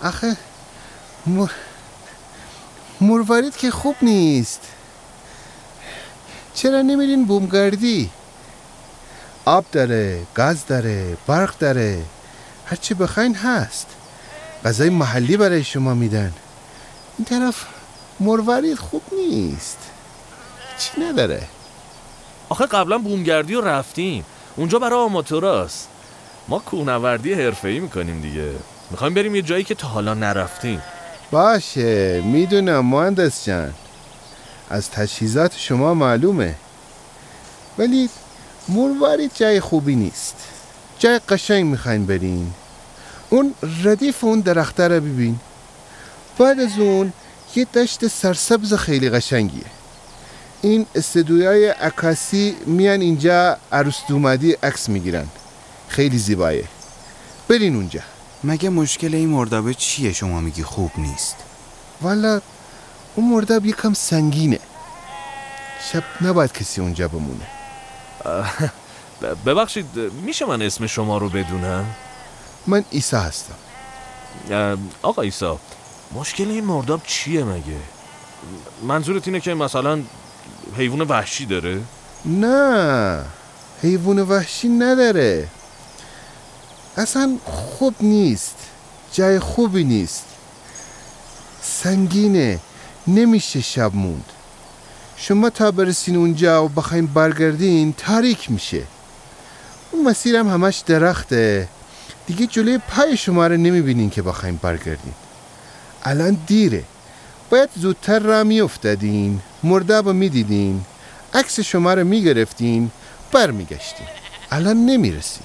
آخه 0.03 0.37
مر... 1.27 1.51
مروارید 3.01 3.57
که 3.57 3.71
خوب 3.71 3.95
نیست. 4.01 4.61
چرا 6.53 6.81
نمیرین 6.81 7.25
بومگردی؟ 7.25 8.09
آب 9.45 9.65
داره، 9.71 10.21
گاز 10.35 10.65
داره، 10.65 11.17
برق 11.27 11.57
داره. 11.57 12.01
هرچی 12.65 12.93
بخواین 12.93 13.35
هست. 13.35 13.87
غذای 14.65 14.89
محلی 14.89 15.37
برای 15.37 15.63
شما 15.63 15.93
میدن. 15.93 16.33
این 17.17 17.25
طرف 17.25 17.65
مروارید 18.19 18.77
خوب 18.77 19.01
نیست. 19.11 19.77
چی 20.79 21.01
نداره؟ 21.01 21.47
آخه 22.49 22.65
قبلا 22.65 22.97
بومگردی 22.97 23.53
رو 23.53 23.61
رفتیم. 23.61 24.25
اونجا 24.55 24.79
برای 24.79 24.99
آماتوراست. 24.99 25.89
ما 26.47 26.59
کوهنوردی 26.59 27.33
حرفه‌ای 27.33 27.79
می‌کنیم 27.79 28.21
دیگه. 28.21 28.51
می‌خوایم 28.91 29.13
بریم 29.13 29.35
یه 29.35 29.41
جایی 29.41 29.63
که 29.63 29.75
تا 29.75 29.87
حالا 29.87 30.13
نرفتیم. 30.13 30.81
باشه 31.31 32.21
می‌دونم 32.21 32.85
مهندس 32.85 33.45
جان. 33.45 33.73
از 34.69 34.91
تجهیزات 34.91 35.57
شما 35.57 35.93
معلومه. 35.93 36.55
ولی 37.77 38.09
مروارید 38.67 39.31
جای 39.35 39.59
خوبی 39.59 39.95
نیست. 39.95 40.35
جای 40.99 41.19
قشنگ 41.19 41.65
می‌خواین 41.65 42.05
برین. 42.05 42.53
اون 43.29 43.53
ردیف 43.83 44.23
اون 44.23 44.39
درخته 44.39 44.87
رو 44.87 44.95
ببین. 44.95 45.39
بعد 46.37 46.59
از 46.59 46.79
اون 46.79 47.13
یه 47.55 47.65
دشت 47.65 48.07
سرسبز 48.07 48.73
خیلی 48.73 49.09
قشنگیه. 49.09 49.65
این 50.61 50.85
استدیوهای 50.95 51.67
عکاسی 51.67 52.55
میان 52.65 53.01
اینجا 53.01 53.57
عروس 53.71 53.97
دومدی 54.07 54.51
عکس 54.51 54.89
می‌گیرن. 54.89 55.27
خیلی 55.89 56.17
زیبایه. 56.17 56.65
برین 57.47 57.75
اونجا. 57.75 58.01
مگه 58.43 58.69
مشکل 58.69 59.15
این 59.15 59.29
مردابه 59.29 59.73
چیه؟ 59.73 60.13
شما 60.13 60.41
میگی 60.41 60.63
خوب 60.63 60.91
نیست. 60.97 61.35
والا 62.01 62.41
اون 63.15 63.29
مرداب 63.29 63.65
یکم 63.65 63.93
سنگینه. 63.93 64.59
شب 65.91 66.03
نباید 66.21 66.51
کسی 66.51 66.81
اونجا 66.81 67.07
بمونه. 67.07 67.47
ببخشید 69.45 69.85
میشه 69.97 70.45
من 70.45 70.61
اسم 70.61 70.87
شما 70.87 71.17
رو 71.17 71.29
بدونم؟ 71.29 71.85
من 72.67 72.85
ایسا 72.91 73.19
هستم. 73.19 73.55
آقا 75.01 75.21
ایسا 75.21 75.59
مشکل 76.15 76.49
این 76.49 76.65
مرداب 76.65 77.01
چیه 77.03 77.43
مگه؟ 77.43 77.79
منظورت 78.87 79.27
اینه 79.27 79.39
که 79.39 79.53
مثلا 79.53 80.01
حیوان 80.77 81.01
وحشی 81.01 81.45
داره؟ 81.45 81.81
نه 82.25 83.25
حیوان 83.81 84.19
وحشی 84.19 84.67
نداره. 84.67 85.47
اصلا 86.97 87.37
خوب 87.45 87.95
نیست 88.01 88.55
جای 89.13 89.39
خوبی 89.39 89.83
نیست. 89.83 90.25
سنگینه 91.61 92.59
نمیشه 93.07 93.61
شب 93.61 93.95
موند. 93.95 94.25
شما 95.17 95.49
تا 95.49 95.71
برسین 95.71 96.15
اونجا 96.15 96.65
و 96.65 96.69
بخواین 96.69 97.05
برگردین 97.05 97.93
تاریک 97.93 98.51
میشه. 98.51 98.83
اون 99.91 100.07
مسیرم 100.07 100.49
همش 100.49 100.83
درخته. 100.85 101.67
دیگه 102.27 102.47
جلوی 102.47 102.77
پای 102.77 103.17
شما 103.17 103.47
رو 103.47 103.57
نمی‌بینین 103.57 104.09
که 104.09 104.21
بخواین 104.21 104.59
برگردین. 104.61 105.13
الان 106.03 106.37
دیره. 106.47 106.83
باید 107.49 107.69
زودتر 107.75 108.19
را 108.19 108.43
میافتادین. 108.43 109.41
مرداب 109.63 110.07
رو 110.07 110.13
می‌دیدین. 110.13 110.85
عکس 111.33 111.59
شما 111.59 111.93
رو 111.93 112.03
می‌گرفتین. 112.03 112.91
برمیگشتین. 113.31 114.07
الان 114.51 114.85
نمی‌رسین. 114.85 115.43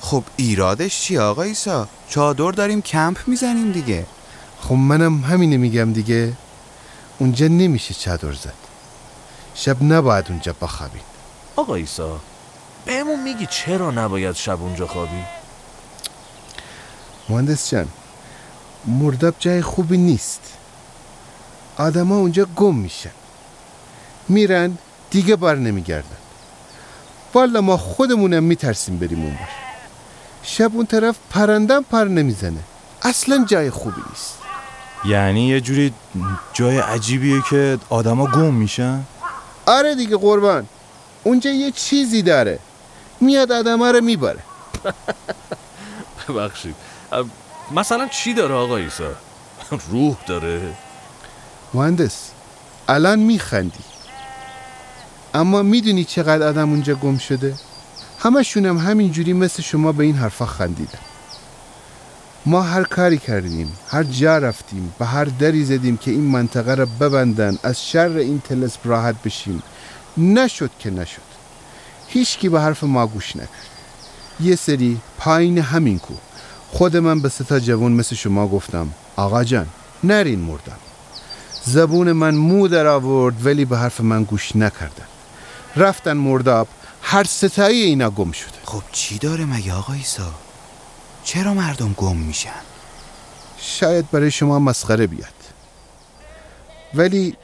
خب 0.00 0.24
ایرادش 0.36 1.00
چی 1.00 1.18
آقا 1.18 1.42
ایسا 1.42 1.88
چادر 2.08 2.50
داریم 2.50 2.82
کمپ 2.82 3.18
می‌زنیم 3.26 3.72
دیگه. 3.72 4.06
خب 4.60 4.74
منم 4.74 5.20
همینه 5.20 5.56
میگم 5.56 5.92
دیگه. 5.92 6.32
اونجا 7.18 7.48
نمیشه 7.48 7.94
چادر 7.94 8.32
زد. 8.32 8.71
شب 9.54 9.82
نباید 9.82 10.26
اونجا 10.28 10.54
بخوابین 10.62 11.02
آقا 11.56 11.74
ایسا 11.74 12.20
بهمون 12.84 13.22
میگی 13.22 13.46
چرا 13.46 13.90
نباید 13.90 14.36
شب 14.36 14.62
اونجا 14.62 14.86
خوابی؟ 14.86 15.24
مهندس 17.28 17.70
جان 17.70 17.88
مرداب 18.84 19.34
جای 19.38 19.62
خوبی 19.62 19.96
نیست. 19.96 20.40
آدما 21.76 22.16
اونجا 22.16 22.46
گم 22.56 22.74
میشن. 22.74 23.10
میرن 24.28 24.78
دیگه 25.10 25.36
بر 25.36 25.54
نمیگردن. 25.54 26.16
والا 27.34 27.60
ما 27.60 27.76
خودمونم 27.76 28.42
میترسیم 28.42 28.98
بریم 28.98 29.22
اون 29.22 29.34
بر. 29.34 29.48
شب 30.42 30.70
اون 30.74 30.86
طرف 30.86 31.16
پرندم 31.30 31.82
پر 31.82 32.04
نمی‌زنه. 32.04 32.60
اصلا 33.02 33.44
جای 33.48 33.70
خوبی 33.70 34.02
نیست. 34.10 34.38
یعنی 35.04 35.48
یه 35.48 35.60
جوری 35.60 35.94
جای 36.52 36.78
عجیبیه 36.78 37.42
که 37.50 37.78
آدما 37.88 38.26
گم 38.26 38.54
میشن؟ 38.54 39.04
آره 39.66 39.94
دیگه 39.94 40.16
قربان. 40.16 40.66
اونجا 41.24 41.50
یه 41.50 41.70
چیزی 41.70 42.22
داره. 42.22 42.58
میاد 43.20 43.52
آدما 43.52 43.90
رو 43.90 44.00
می‌بره. 44.00 44.40
ببخشید. 46.28 46.74
مثلا 47.70 48.08
چی 48.08 48.34
داره 48.34 48.54
آقا 48.54 48.76
ایسا 48.76 49.10
روح 49.90 50.16
داره. 50.26 50.60
مهندس 51.74 52.30
الان 52.88 53.18
میخندی. 53.18 53.84
اما 55.34 55.62
می‌دونی 55.62 56.04
چقدر 56.04 56.46
آدم 56.48 56.70
اونجا 56.70 56.94
گم 56.94 57.18
شده؟ 57.18 57.54
همشونم 58.18 58.78
همینجوری 58.78 59.32
مثل 59.32 59.62
شما 59.62 59.92
به 59.92 60.04
این 60.04 60.14
حرفا 60.14 60.46
خندیدن. 60.46 60.98
ما 62.46 62.62
هر 62.62 62.82
کاری 62.82 63.18
کردیم 63.18 63.72
هر 63.88 64.02
جا 64.02 64.38
رفتیم 64.38 64.94
به 64.98 65.06
هر 65.06 65.24
دری 65.24 65.64
زدیم 65.64 65.96
که 65.96 66.10
این 66.10 66.20
منطقه 66.20 66.74
را 66.74 66.86
ببندن 66.86 67.58
از 67.62 67.86
شر 67.86 68.16
این 68.16 68.40
تلسپ 68.40 68.80
راحت 68.84 69.22
بشیم. 69.22 69.62
نشد 70.16 70.70
که 70.78 70.90
نشد. 70.90 71.20
هیچکی 72.08 72.48
به 72.48 72.60
حرف 72.60 72.84
ما 72.84 73.06
گوش 73.06 73.36
نکرد. 73.36 73.68
یه 74.40 74.56
سری 74.56 75.00
پایین 75.18 75.58
همین 75.58 75.98
کو. 75.98 76.14
خود 76.70 76.96
من 76.96 77.20
به 77.20 77.28
ستا 77.28 77.60
جوان 77.60 77.92
مثل 77.92 78.16
شما 78.16 78.48
گفتم 78.48 78.88
آقا 79.16 79.44
جان 79.44 79.66
نرین 80.04 80.40
مردم. 80.40 80.78
زبون 81.64 82.12
من 82.12 82.34
مو 82.34 82.68
در 82.68 82.86
آورد 82.86 83.46
ولی 83.46 83.64
به 83.64 83.78
حرف 83.78 84.00
من 84.00 84.24
گوش 84.24 84.56
نکردن. 84.56 85.06
رفتن 85.76 86.12
مرداب 86.12 86.68
هر 87.02 87.24
ستایی 87.24 87.82
اینا 87.82 88.10
گم 88.10 88.32
شده. 88.32 88.58
خب 88.64 88.82
چی 88.92 89.18
داره 89.18 89.44
مگه 89.44 89.72
آقا 89.72 89.92
ایسا 89.92 90.34
چرا 91.24 91.54
مردم 91.54 91.92
گم 91.92 92.16
میشن؟ 92.16 92.50
شاید 93.58 94.10
برای 94.10 94.30
شما 94.30 94.58
مسخره 94.58 95.06
بیاد. 95.06 95.28
ولی 96.94 97.36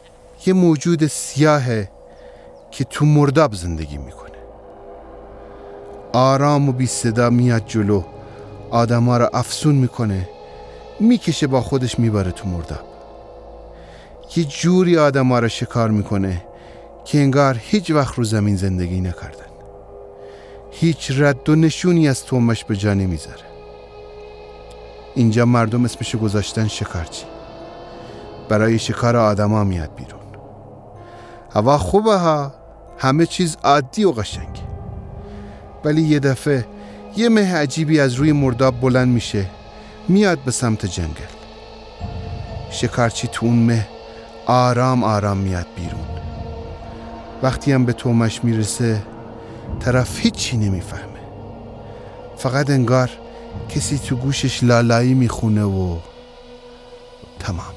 یه 0.46 0.52
موجود 0.52 1.06
سیاهه 1.06 1.90
که 2.70 2.84
تو 2.84 3.06
مرداب 3.06 3.54
زندگی 3.54 3.98
می‌کنه. 3.98 4.28
آرام 6.12 6.68
و 6.68 6.72
بی 6.72 6.86
صدا 6.86 7.30
میاد 7.30 7.66
جلو 7.66 8.02
آدما 8.70 9.16
رو 9.16 9.30
افسون 9.32 9.74
می‌کنه 9.74 10.28
می‌کشه 11.00 11.46
با 11.46 11.60
خودش 11.60 11.98
می‌بره 11.98 12.32
تو 12.32 12.48
مرداب. 12.48 12.86
یه 14.36 14.44
جوری 14.44 14.98
آدما 14.98 15.38
رو 15.38 15.48
شکار 15.48 15.90
می‌کنه 15.90 16.44
که 17.04 17.18
انگار 17.18 17.60
هیچ 17.60 17.90
وقت 17.90 18.14
رو 18.14 18.24
زمین 18.24 18.56
زندگی 18.56 19.00
نکردن. 19.00 19.44
هیچ 20.70 21.10
رد 21.10 21.48
و 21.48 21.54
نشونی 21.54 22.08
از 22.08 22.24
تومش 22.24 22.64
به 22.64 22.76
جا 22.76 22.94
نمی‌ذاره. 22.94 23.57
اینجا 25.18 25.44
مردم 25.44 25.84
اسمشو 25.84 26.18
گذاشتن 26.18 26.68
شکارچی. 26.68 27.24
برای 28.48 28.78
شکار 28.78 29.16
آدما 29.16 29.64
میاد 29.64 29.90
بیرون. 29.96 30.20
هوا 31.54 31.78
خوبه 31.78 32.18
ها. 32.18 32.52
همه 32.98 33.26
چیز 33.26 33.56
عادی 33.64 34.04
و 34.04 34.12
قشنگه. 34.12 34.62
ولی 35.84 36.02
یه 36.02 36.18
دفعه 36.18 36.66
یه 37.16 37.28
مه 37.28 37.54
عجیبی 37.54 38.00
از 38.00 38.14
روی 38.14 38.32
مرداب 38.32 38.80
بلند 38.80 39.08
میشه. 39.08 39.46
میاد 40.08 40.38
به 40.38 40.50
سمت 40.50 40.86
جنگل. 40.86 41.32
شکارچی 42.70 43.28
تو 43.28 43.46
اون 43.46 43.58
مه 43.58 43.88
آرام 44.46 45.04
آرام 45.04 45.36
میاد 45.36 45.66
بیرون. 45.76 46.06
وقتی 47.42 47.72
هم 47.72 47.84
به 47.84 47.92
تومش 47.92 48.44
می‌رسه 48.44 49.02
طرف 49.80 50.20
هیچی 50.20 50.56
نمی‌فهمه. 50.56 51.02
فقط 52.36 52.70
انگار 52.70 53.10
کسی 53.68 53.98
تو 53.98 54.16
گوشش 54.16 54.64
لالایی 54.64 55.14
می‌خونه 55.14 55.62
و 55.62 55.98
تمام. 57.38 57.74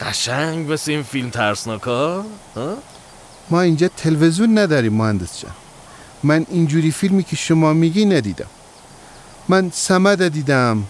قشنگ 0.00 0.72
مثل 0.72 0.90
این 0.90 1.02
فیلم 1.02 1.30
ترسناکا 1.30 2.24
ها؟ 2.56 2.76
ما 3.50 3.60
اینجا 3.60 3.88
تلویزیون 3.88 4.58
نداریم 4.58 4.92
مهندس 4.94 5.40
جان. 5.40 5.52
من 6.22 6.46
اینجوری 6.50 6.90
فیلمی 6.90 7.22
که 7.22 7.36
شما 7.36 7.72
میگی 7.72 8.04
ندیدم. 8.04 8.46
من 9.48 9.70
سمد 9.74 10.28
دیدم 10.28 10.84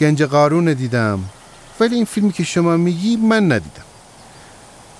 گنج 0.00 0.22
قارون 0.22 0.72
دیدم 0.72 1.24
ولی 1.80 1.94
این 1.94 2.04
فیلمی 2.04 2.32
که 2.32 2.44
شما 2.44 2.76
میگی 2.76 3.16
من 3.16 3.52
ندیدم. 3.52 3.84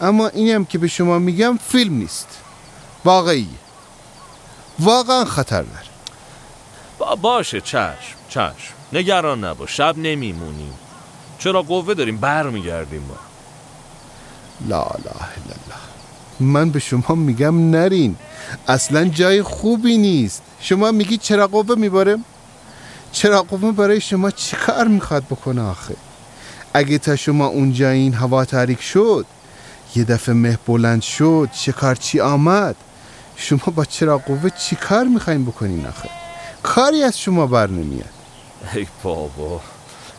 اما 0.01 0.29
اینم 0.29 0.65
که 0.65 0.79
به 0.79 0.89
شما 0.89 1.19
میگم 1.19 1.59
فیلم 1.69 1.95
نیست. 1.95 2.29
واقعیه. 3.05 3.47
واقعا 4.79 5.25
خطر 5.25 5.63
داره. 5.63 5.87
با 6.99 7.15
باشه 7.15 7.61
چشم 7.61 8.17
چشم. 8.29 8.75
نگران 8.93 9.45
نباش 9.45 9.77
شب 9.77 9.99
نمیمونیم 9.99 10.75
چرا 11.39 11.63
قوه 11.63 11.95
داریم؟ 11.95 12.17
برمیگردیم 12.17 13.03
ما. 13.09 13.17
لا 14.69 14.83
الا 14.83 15.11
الله. 15.21 15.81
من 16.41 16.71
به 16.71 16.79
شما 16.79 17.15
میگم 17.15 17.71
نرین. 17.71 18.17
اصلا 18.69 19.05
جای 19.05 19.43
خوبی 19.43 19.99
نیست. 19.99 20.43
شما 20.61 20.91
میگی 20.91 21.17
چرا 21.17 21.47
قوه 21.47 21.75
میباره؟ 21.75 22.19
چرا 23.13 23.43
قوه 23.43 23.73
برای 23.73 24.01
شما 24.01 24.31
چی 24.31 24.57
کار 24.57 24.89
می‌خواد 24.89 25.25
بکنه 25.25 25.63
آخه؟ 25.63 25.97
اگه 26.75 26.99
تا 26.99 27.17
شما 27.17 27.47
اونجا 27.47 27.91
این 27.91 28.15
هوا 28.15 28.45
تاریک 28.45 28.83
شد 28.83 29.27
یه 29.97 30.05
دفعه 30.05 30.35
مه 30.35 30.59
بلند 30.67 31.03
شد 31.03 31.49
شکارچی 31.53 32.21
آمد؟ 32.21 32.77
شما 33.41 33.73
با 33.75 33.85
چرا 33.85 34.19
قوه 34.19 34.51
چی 34.51 34.77
کار 34.77 35.05
می‌خواین 35.05 35.45
بکنین 35.45 35.87
آخه؟ 35.87 36.09
کاری 36.63 37.03
از 37.03 37.21
شما 37.21 37.47
بر 37.47 37.67
نمیاد. 37.67 38.11
ای 38.75 38.87
بابا 39.03 39.61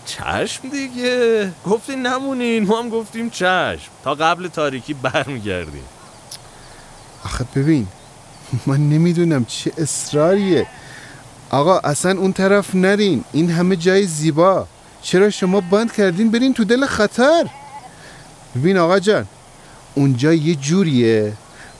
چشم 0.05 0.69
دیگه. 0.69 1.51
گفتین 1.65 2.07
نمونین 2.07 2.65
ما 2.65 2.79
هم 2.79 2.89
گفتیم 2.89 3.29
چشم. 3.29 3.91
تا 4.03 4.15
قبل 4.15 4.47
تاریکی 4.47 4.93
برمیگردیم. 4.93 5.83
آخه 7.25 7.45
ببین 7.55 7.87
من 8.65 8.89
نمی‌دونم 8.89 9.45
چه 9.45 9.71
اصراریه. 9.77 10.67
آقا 11.49 11.77
اصلا 11.79 12.19
اون 12.19 12.33
طرف 12.33 12.75
نرین. 12.75 13.23
این 13.31 13.51
همه 13.51 13.75
جای 13.75 14.05
زیبا. 14.05 14.67
چرا 15.01 15.29
شما 15.29 15.61
بند 15.61 15.93
کردین 15.93 16.31
برین 16.31 16.53
تو 16.53 16.63
دل 16.63 16.85
خطر؟ 16.85 17.47
ببین 18.55 18.77
آقا 18.77 18.99
جان 18.99 19.27
اونجا 19.95 20.33
یه 20.33 20.55
جوریه. 20.55 21.33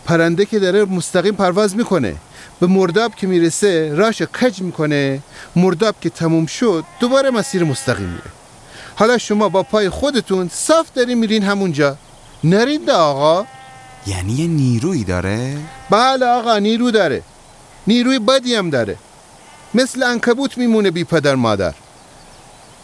پرنده 0.06 0.46
که 0.46 0.60
داره 0.60 0.86
مستقیم 0.86 1.36
پرواز 1.36 1.76
می‌کنه. 1.76 2.16
به 2.60 2.68
مرداب 2.68 3.16
که 3.16 3.28
می‌رسه 3.28 3.94
راش 3.94 4.22
کج 4.22 4.62
می‌کنه. 4.62 5.20
مرداب 5.56 5.96
که 6.02 6.10
تموم 6.10 6.46
شد 6.46 6.84
دوباره 7.00 7.30
مسیر 7.30 7.64
مستقیم 7.64 8.08
میره 8.08 8.32
حالا 8.96 9.18
شما 9.18 9.50
با 9.50 9.64
پای 9.64 9.90
خودتون 9.90 10.50
صاف 10.54 10.88
دارین 10.96 11.18
میرین 11.18 11.44
همونجا. 11.44 11.98
نرین 12.44 12.82
ده 12.86 12.94
آقا. 12.94 13.46
یعنی 14.08 14.34
یه 14.34 14.48
نیرویی 14.48 15.04
داره؟ 15.04 15.58
بله 15.90 16.26
آقا 16.26 16.58
نیرو 16.58 16.92
داره. 16.92 17.24
نیروی 17.88 18.20
بدی 18.20 18.56
هم 18.56 18.70
داره. 18.70 18.98
مثل 19.74 20.04
انکبوت 20.04 20.58
میمونه 20.58 20.92
بی 20.92 21.04
پدر 21.04 21.36
مادر. 21.36 21.74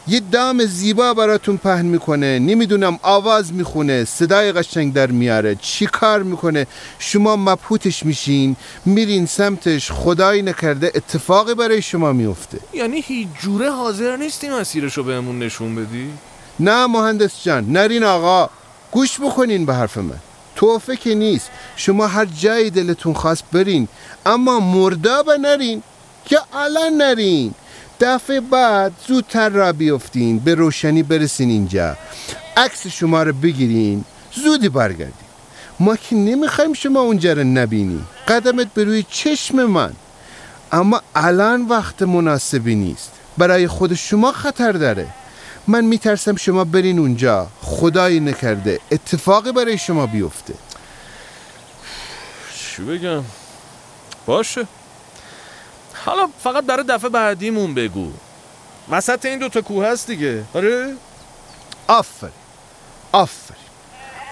یه 0.09 0.19
دام 0.31 0.65
زیبا 0.65 1.13
براتون 1.13 1.57
پهن 1.57 1.85
می‌کنه. 1.85 2.39
نمی‌دونم 2.39 2.99
آواز 3.01 3.53
می‌خونه 3.53 4.05
صدای 4.05 4.51
قشنگ 4.51 4.93
در 4.93 5.07
میاره. 5.07 5.55
چی 5.55 5.85
کار 5.85 6.23
می‌کنه؟ 6.23 6.67
شما 6.99 7.35
مبهوتش 7.35 8.05
میشین 8.05 8.55
میرین 8.85 9.25
سمتش 9.25 9.91
خدایی 9.91 10.41
نکرده 10.41 10.91
اتفاقی 10.95 11.53
برای 11.53 11.81
شما 11.81 12.13
میفته 12.13 12.59
یعنی 12.73 13.01
هیچ 13.01 13.27
جوره 13.41 13.71
حاضر 13.71 14.15
نیستی 14.15 14.49
مسیرشو 14.49 15.03
بهمون 15.03 15.39
نشون 15.39 15.75
بدی؟ 15.75 16.09
نه 16.59 16.87
مهندس 16.87 17.43
جان 17.43 17.71
نرین 17.71 18.03
آقا 18.03 18.49
گوش 18.91 19.19
بکنین 19.19 19.65
به 19.65 19.73
حرف 19.73 19.97
من. 19.97 20.19
توفه 20.55 20.95
که 20.95 21.15
نیست. 21.15 21.49
شما 21.75 22.07
هر 22.07 22.25
جایی 22.25 22.69
دلتون 22.69 23.13
خواست 23.13 23.43
برین 23.51 23.87
اما 24.25 24.59
مردابه 24.59 25.37
نرین 25.37 25.83
که 26.25 26.39
الان 26.53 26.93
نرین. 26.93 27.53
دفعه 27.99 28.39
بعد 28.39 28.91
زودتر 29.07 29.49
را 29.49 29.73
بیفتین 29.73 30.39
به 30.39 30.55
روشنی 30.55 31.03
برسین 31.03 31.49
اینجا. 31.49 31.97
عکس 32.57 32.87
شما 32.87 33.23
رو 33.23 33.33
بگیرین 33.33 34.03
زودی 34.43 34.69
برگردین. 34.69 35.27
ما 35.79 35.95
که 35.95 36.15
نمی‌خوایم 36.15 36.73
شما 36.73 36.99
اونجا 36.99 37.33
رو 37.33 37.43
نبینی. 37.43 38.03
قدمت 38.27 38.73
به 38.73 38.83
روی 38.83 39.05
چشم 39.09 39.63
من. 39.63 39.93
اما 40.71 41.01
الان 41.15 41.67
وقت 41.67 42.01
مناسبی 42.01 42.75
نیست. 42.75 43.11
برای 43.37 43.67
خود 43.67 43.93
شما 43.93 44.31
خطر 44.31 44.71
داره. 44.71 45.07
من 45.67 45.85
میترسم 45.85 46.35
شما 46.35 46.63
برین 46.63 46.99
اونجا. 46.99 47.47
خدایی 47.61 48.19
نکرده. 48.19 48.79
اتفاقی 48.91 49.51
برای 49.51 49.77
شما 49.77 50.05
بیفته. 50.05 50.53
چی 52.59 52.81
بگم؟ 52.81 53.23
باشه. 54.25 54.67
حالا 56.07 56.29
فقط 56.43 56.63
برای 56.63 56.85
دفعه 56.89 57.09
بعدیمون 57.09 57.73
بگو. 57.73 58.11
وسط 58.89 59.25
این 59.25 59.39
دوتا 59.39 59.61
کوه 59.61 59.85
هست 59.85 60.07
دیگه. 60.07 60.43
آره؟ 60.53 60.95
آفرین. 61.87 62.33
آفرین. 63.11 63.63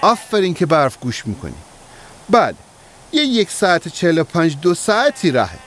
آفرین 0.02 0.54
که 0.54 0.66
برف 0.66 0.98
گوش 1.00 1.26
می‌کنی. 1.26 1.54
بله. 2.30 2.54
یه 3.12 3.22
یک 3.22 3.50
ساعت 3.50 3.88
چهل 3.88 4.18
و 4.18 4.24
پنج 4.24 4.56
دو 4.62 4.74
ساعتی 4.74 5.30
راهه. 5.30 5.58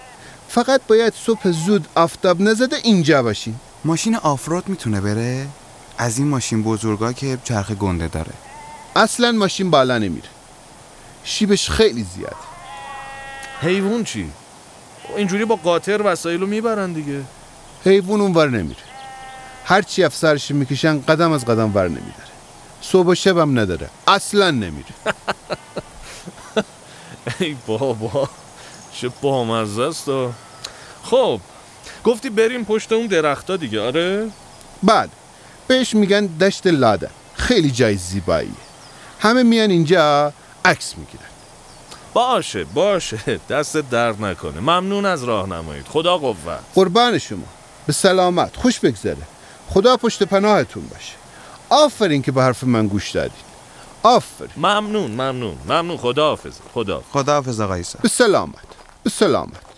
فقط 0.49 0.81
باید 0.87 1.13
صبح 1.25 1.51
زود 1.51 1.87
آفتاب 1.95 2.41
نزده 2.41 2.75
اینجا 2.83 3.23
باشین 3.23 3.55
ماشین 3.85 4.15
آفرود 4.15 4.69
می‌تونه 4.69 5.01
بره؟ 5.01 5.47
از 5.97 6.17
این 6.17 6.27
ماشین 6.27 6.63
بزرگا 6.63 7.13
که 7.13 7.37
چرخ 7.43 7.71
گنده 7.71 8.07
داره. 8.07 8.33
اصلا 8.95 9.31
ماشین 9.31 9.71
بالا 9.71 9.97
نمیره. 9.97 10.29
شیبش 11.23 11.69
خیلی 11.69 12.05
زیاد 12.15 12.35
حیوان 13.61 14.03
چی؟ 14.03 14.31
اینجوری 15.17 15.45
با 15.45 15.55
قاطر 15.55 16.01
وسایلو 16.05 16.47
می‌برن 16.47 16.93
دیگه. 16.93 17.21
حیوان 17.85 18.21
اونور 18.21 18.49
نمیره. 18.49 18.79
هرچی 19.65 20.03
افسرش 20.03 20.51
می‌کشن 20.51 21.01
قدم 21.01 21.31
از 21.31 21.45
قدم 21.45 21.75
ور 21.75 21.87
نمیداره. 21.87 22.29
صبح 22.81 23.07
و 23.07 23.15
شبم 23.15 23.59
نداره. 23.59 23.89
اصلا 24.07 24.51
نمیره. 24.51 24.85
ای 27.39 27.55
بابا 27.67 28.29
چه 28.93 29.09
بامزه 29.21 29.81
است. 29.81 30.05
خب 31.03 31.39
گفتی 32.03 32.29
بریم 32.29 32.65
پشت 32.65 32.91
اون 32.91 33.07
درختا 33.07 33.57
دیگه 33.57 33.81
آره؟ 33.81 34.27
بعد 34.83 35.09
بهش 35.67 35.95
میگن 35.95 36.25
دشت 36.25 36.67
لاده. 36.67 37.09
خیلی 37.35 37.71
جای 37.71 37.95
زیباییه. 37.95 38.51
همه 39.19 39.43
میان 39.43 39.69
اینجا 39.69 40.33
عکس 40.65 40.97
می‌گیرن. 40.97 41.28
باشه 42.13 42.63
باشه. 42.63 43.39
دست 43.49 43.77
درد 43.77 44.23
نکنه. 44.23 44.59
ممنون 44.59 45.05
از 45.05 45.23
راهنماییت. 45.23 45.87
خدا 45.87 46.17
قوت. 46.17 46.35
قربان 46.75 47.17
شما. 47.17 47.43
به 47.87 47.93
سلامت. 47.93 48.55
خوش 48.55 48.79
بگذره. 48.79 49.17
خدا 49.69 49.97
پشت 49.97 50.23
پناهتون 50.23 50.87
باشه. 50.87 51.13
آفرین 51.69 52.21
که 52.21 52.31
به 52.31 52.41
حرف 52.43 52.63
من 52.63 52.87
گوش 52.87 53.11
دادین 53.11 53.31
آفرین. 54.03 54.51
ممنون 54.57 55.11
ممنون 55.11 55.57
ممنون. 55.65 55.97
خدا 55.97 56.29
حافظ 56.29 56.53
خدا 56.73 57.03
خدا 57.13 57.33
حافظ 57.33 57.61
آقا 57.61 57.73
عیسی. 57.73 57.97
به 58.01 58.09
سلامت. 58.09 58.67
به 59.03 59.09
سلامت. 59.09 59.68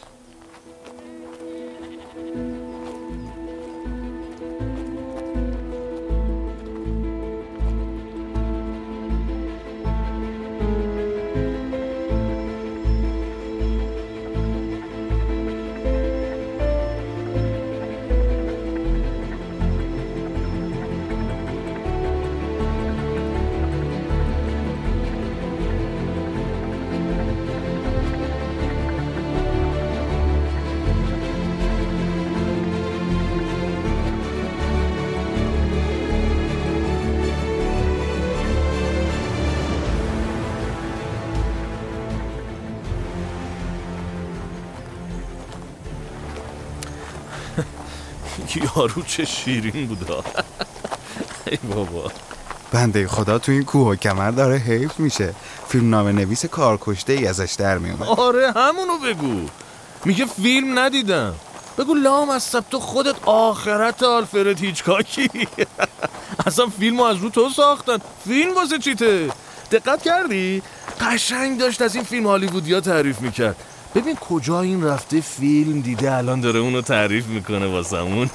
یارو 48.58 49.02
چه 49.08 49.26
شیرین 49.26 49.88
بودا. 49.88 50.24
ای 51.48 51.58
بابا. 51.58 52.12
بنده 52.72 53.08
خدا 53.08 53.40
تو 53.40 53.52
این 53.52 53.64
کوه 53.64 53.88
و 53.88 53.96
کمر 53.96 54.32
داره 54.32 54.58
حیف 54.58 55.00
میشه. 55.00 55.34
فیلم 55.68 55.90
نام 55.90 56.08
نویس 56.08 56.46
کارکشته 56.46 57.14
ای 57.14 57.28
ازش 57.28 57.54
در 57.58 57.78
میومد 57.78 58.08
آره 58.08 58.52
همونو 58.52 58.98
بگو. 58.98 59.50
میگه 60.06 60.26
فیلم 60.26 60.80
ندیدم. 60.80 61.36
بگو 61.78 61.94
لام 61.94 62.30
از 62.30 62.52
تو 62.52 62.80
خودت 62.80 63.16
آخرت 63.26 64.04
آلفرد 64.04 64.60
هیچکاکی. 64.60 65.30
اصلا 66.48 66.68
فیلمو 66.68 67.04
از 67.04 67.18
رو 67.18 67.30
تو 67.30 67.50
ساختن. 67.50 67.98
فیلم 68.28 68.56
واسه 68.56 68.78
چیته؟ 68.80 69.30
دقت 69.72 70.02
کردی؟ 70.02 70.62
قشنگ 71.02 71.60
داشت 71.60 71.82
از 71.82 71.96
این 71.96 72.04
فیلم 72.04 72.28
هالیوودیا 72.28 72.82
تعریف 72.82 73.22
می‌کرد. 73.22 73.56
ببین 73.96 74.16
کجا 74.16 74.62
این 74.62 74.84
رفته 74.84 75.22
فیلم 75.22 75.82
دیده 75.82 76.14
الان 76.14 76.42
داره 76.42 76.60
اونو 76.60 76.82
تعریف 76.82 77.28
می‌کنه 77.28 77.68
واسمون. 77.68 78.30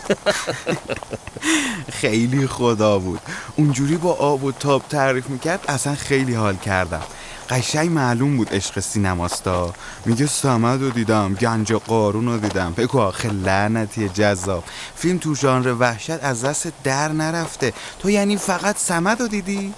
خیلی 2.00 2.46
خدا 2.46 2.98
بود. 2.98 3.20
اونجوری 3.56 3.96
با 3.96 4.12
آب 4.12 4.44
و 4.44 4.52
تاب 4.52 4.82
تعریف 4.88 5.28
می‌کرد 5.30 5.64
اصلا 5.68 5.94
خیلی 5.94 6.34
حال 6.34 6.56
کردم. 6.56 7.02
قشنگ 7.50 7.90
معلوم 7.90 8.36
بود 8.36 8.54
عشق 8.54 8.80
سینماستا 8.80 9.72
میگه 10.06 10.26
سمد 10.26 10.82
رو 10.82 10.90
دیدم 10.90 11.34
گنج 11.34 11.72
قارون 11.72 12.26
رو 12.26 12.38
دیدم. 12.38 12.74
بگو 12.76 13.00
آخه 13.00 13.32
لعنتی 13.32 14.08
جذاب. 14.08 14.64
فیلم 14.96 15.18
تو 15.18 15.34
ژانر 15.34 15.74
وحشت 15.78 16.24
از 16.24 16.44
دست 16.44 16.72
در 16.84 17.08
نرفته. 17.08 17.72
تو 17.98 18.10
یعنی 18.10 18.36
فقط 18.36 18.76
سمد 18.78 19.20
رو 19.20 19.28
دیدی؟ 19.28 19.74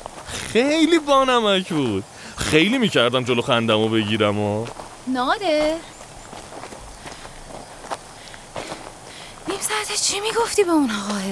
خیلی 0.53 0.99
بانمک 0.99 1.69
بود. 1.69 2.05
خیلی 2.37 2.79
می‌کردم 2.79 3.25
جلو 3.25 3.43
خندمو 3.43 3.89
بگیرم 3.89 4.39
و. 4.39 4.67
ناده 5.15 5.77
نیم 9.49 9.59
ساعته 9.61 9.97
چی 10.03 10.21
می‌گفتی 10.21 10.65
به 10.65 10.71
اون 10.71 10.91
آقاه؟ 10.91 11.23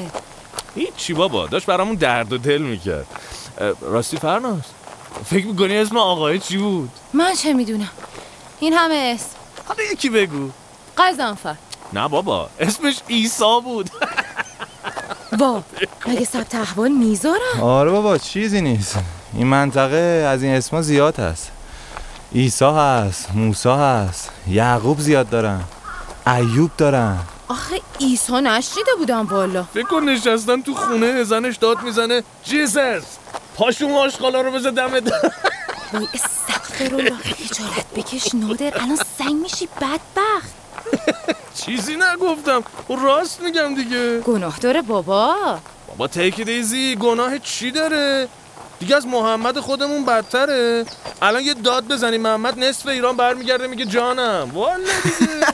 هیچی 0.75 1.15
بابا 1.15 1.47
داشت 1.47 1.67
برامون 1.67 1.95
درد 1.95 2.33
و 2.33 2.39
دل 2.39 2.63
می‌کرد. 2.63 3.07
راستی 3.81 4.17
فرناز 4.17 4.61
فکر 5.25 5.47
می‌کنی 5.47 5.77
اسم 5.77 5.97
آقای 5.97 6.39
چی 6.39 6.57
بود؟ 6.57 6.91
من 7.13 7.35
چه 7.35 7.53
می‌دونم؟ 7.53 7.91
این 8.61 8.73
همه 8.73 9.13
اسم. 9.15 9.37
حالا 9.69 9.83
یکی 9.93 10.09
بگو. 10.11 10.51
قزنفر 10.99 11.57
نه 11.93 12.09
بابا 12.09 12.51
اسمش 12.61 13.01
ایسا 13.07 13.61
بود. 13.61 13.91
وا 15.41 15.63
مگه 16.07 16.25
ثبت 16.25 16.55
احوال 16.55 16.91
می‌ذارم؟ 16.91 17.61
آره 17.63 17.91
بابا 17.91 18.19
چیزی 18.19 18.61
نیست. 18.61 18.97
این 19.35 19.47
منطقه 19.47 19.97
از 20.29 20.43
این 20.43 20.55
اسما 20.55 20.83
زیاد 20.83 21.19
هست. 21.19 21.51
عیسی 22.37 22.65
هست 22.65 23.29
موسی 23.35 23.69
هست 23.69 24.31
یعقوب 24.49 25.01
زیاد 25.01 25.29
دارن 25.31 25.65
ایوب 26.27 26.71
دارن. 26.79 27.19
آخه 27.49 27.81
ایسا 27.99 28.41
نشنیده 28.41 28.91
بودم 28.99 29.27
والا. 29.27 29.63
فکر 29.63 29.87
کن 29.87 30.03
نشستن 30.03 30.63
تو 30.63 30.75
خونه 30.75 31.25
زنش 31.25 31.57
داد 31.57 31.83
می‌زنه. 31.83 32.23
جیزس! 32.45 33.03
پاشون 33.57 33.93
آشغالا 33.93 34.41
رو 34.41 34.51
بذار 34.53 34.73
دم 34.73 34.91
وای 35.93 36.09
استغفرالله 36.15 37.13
خجالت 37.17 37.87
بکش 37.97 38.35
نادر 38.35 38.73
الان 38.83 38.99
سنگ 39.19 39.35
میشی 39.43 39.69
بدبخت. 39.81 40.55
چیزی 41.65 41.97
نگفتم 41.97 42.63
خب 42.89 42.99
راست 43.05 43.41
میگم 43.43 43.75
دیگه. 43.75 44.21
گناه 44.21 44.59
داره 44.59 44.83
بابا. 44.83 45.35
بابا 45.89 46.07
تیک 46.09 46.41
دیزی 46.41 46.97
گناه 46.97 47.39
چی 47.39 47.71
داره؟ 47.71 48.29
دیگه 48.81 48.97
از 48.97 49.07
محمد 49.07 49.59
خودمون 49.61 50.05
بدتره. 50.05 50.85
الان 51.23 51.43
یه 51.43 51.55
داد 51.55 51.89
بزنی 51.89 52.19
محمد 52.19 52.59
نصف 52.59 52.87
ایران 52.87 53.17
برمیگرده 53.17 53.67
میگه 53.67 53.85
جانم. 53.85 54.51
والا 54.55 54.77
دیگه. 55.05 55.47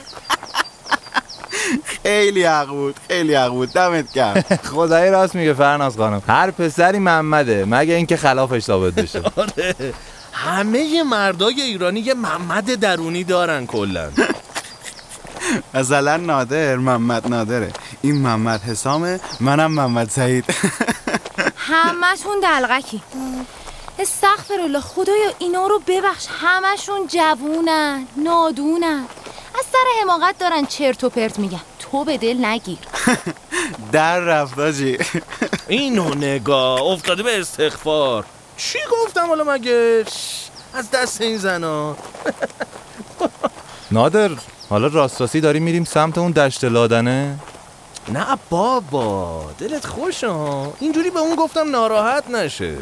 خیلی 2.03 2.43
حق 2.43 2.67
بود 2.67 2.95
خیلی 3.07 3.35
حق 3.35 3.49
بود. 3.49 3.69
دمت 3.73 4.13
گرم. 4.13 4.41
خدایی 4.73 5.11
راست 5.11 5.35
میگه 5.35 5.53
فرناز 5.53 5.97
خانم. 5.97 6.21
هر 6.27 6.51
پسری 6.51 6.99
محمده 6.99 7.65
مگه 7.65 7.93
اینکه 7.93 8.17
خلافش 8.17 8.63
ثابت 8.63 8.93
بشه. 8.93 9.21
آره. 9.35 9.93
همه 10.33 11.03
مردای 11.03 11.61
ایرانی 11.61 11.99
یه 11.99 12.13
محمد 12.13 12.75
درونی 12.75 13.23
دارن 13.23 13.65
کلا. 13.65 14.09
مثلا 15.73 16.17
نادر 16.17 16.75
محمد 16.75 17.27
نادره. 17.27 17.71
این 18.01 18.15
محمد 18.15 18.61
حسامه 18.61 19.19
منم 19.39 19.71
محمد 19.71 20.09
سعید. 20.09 20.45
همتون 21.73 22.39
دلغکی. 22.39 23.01
استغفرالله 23.99 24.79
خدایا 24.79 25.31
اینا 25.39 25.67
رو 25.67 25.81
ببخش. 25.87 26.27
همشون 26.39 27.07
جوونن 27.07 28.07
نادونن. 28.17 29.05
از 29.59 29.65
سر 29.71 30.01
حماقت 30.01 30.37
دارن 30.37 30.65
چرت 30.65 31.03
و 31.03 31.09
پرت 31.09 31.39
میگن. 31.39 31.61
تو 31.79 32.03
به 32.03 32.17
دل 32.17 32.45
نگیر. 32.45 32.77
در 33.91 34.19
رفت 34.19 34.59
آجی. 34.59 34.97
اینو 35.67 36.15
نگاه. 36.15 36.81
افتاده 36.81 37.23
به 37.23 37.39
استغفار. 37.39 38.25
چی 38.57 38.79
گفتم 38.91 39.27
حالا 39.27 39.43
مگه؟ 39.43 40.05
از 40.73 40.91
دست 40.91 41.21
این 41.21 41.37
زنا. 41.37 41.95
نادر 43.91 44.31
حالا 44.69 44.87
راست 44.87 45.21
راستی 45.21 45.41
داریم 45.41 45.63
میریم 45.63 45.83
سمت 45.83 46.17
اون 46.17 46.31
دشت 46.31 46.63
لادنه؟ 46.63 47.39
نه 48.09 48.25
بابا 48.49 49.45
دلت 49.59 49.85
خوش 49.85 50.23
اینجوری 50.79 51.09
به 51.09 51.19
اون 51.19 51.35
گفتم 51.35 51.71
ناراحت 51.71 52.29
نشه. 52.29 52.75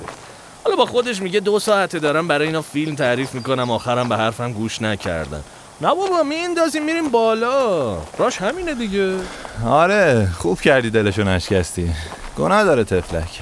حالا 0.64 0.76
با 0.76 0.86
خودش 0.86 1.22
میگه 1.22 1.40
دو 1.40 1.60
ساعته 1.60 2.00
دارم 2.00 2.28
برای 2.28 2.48
اینا 2.48 2.62
فیلم 2.62 2.96
تعریف 2.96 3.34
می‌کنم 3.34 3.72
آخرم 3.72 4.10
به 4.10 4.18
حرفم 4.18 4.54
گوش 4.54 4.82
نکردن. 4.82 5.44
نه 5.82 5.96
بابا 5.96 6.24
میندازیم 6.24 6.86
میریم 6.86 7.10
بالا. 7.10 7.98
راش 8.18 8.38
همینه 8.38 8.74
دیگه. 8.74 9.16
آره 9.66 10.28
خوب 10.38 10.62
کردی 10.62 10.90
دلشو 10.90 11.24
نشکستی. 11.24 11.92
گناه 12.38 12.64
داره 12.64 12.84
تفلک. 12.84 13.42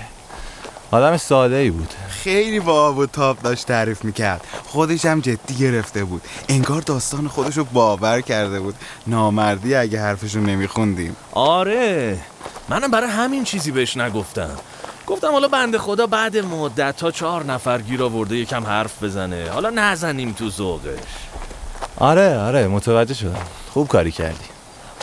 آدم 0.91 1.17
ساده 1.17 1.56
ای 1.56 1.69
بود. 1.69 1.93
خیلی 2.10 2.60
با 2.60 2.88
آب 2.88 2.97
و 2.97 3.06
تاب 3.06 3.41
داشت 3.41 3.67
تعریف 3.67 4.04
می‌کرد. 4.04 4.41
خودش 4.67 5.06
هم 5.06 5.19
جدی 5.19 5.56
گرفته 5.56 6.04
بود. 6.04 6.21
انگار 6.49 6.82
داستان 6.82 7.28
خودش 7.28 7.58
رو 7.58 7.63
باور 7.63 8.21
کرده 8.21 8.60
بود. 8.60 8.75
نامردی 9.08 9.75
اگه 9.75 10.02
حرفشو 10.02 10.39
نمیخوندیم. 10.39 11.15
آره. 11.32 12.17
منم 12.69 12.91
برای 12.91 13.10
همین 13.10 13.43
چیزی 13.43 13.71
بهش 13.71 13.97
نگفتم. 13.97 14.58
گفتم 15.08 15.32
حالا 15.32 15.47
بنده 15.47 15.78
خدا 15.78 16.08
بعد 16.08 16.38
مدت 16.38 16.97
تا 16.97 17.12
چهار 17.12 17.45
نفر 17.45 17.82
گیر 17.82 18.04
آورده 18.04 18.36
یکم 18.38 18.63
حرف 18.63 19.04
بزنه. 19.04 19.49
حالا 19.49 19.69
نزنیم 19.69 20.32
تو 20.32 20.49
ذوقش. 20.49 20.99
آره 21.97 22.38
آره 22.38 22.67
متوجه 22.67 23.13
شدم. 23.13 23.45
خوب 23.73 23.88
کاری 23.88 24.12
کردی. 24.12 24.45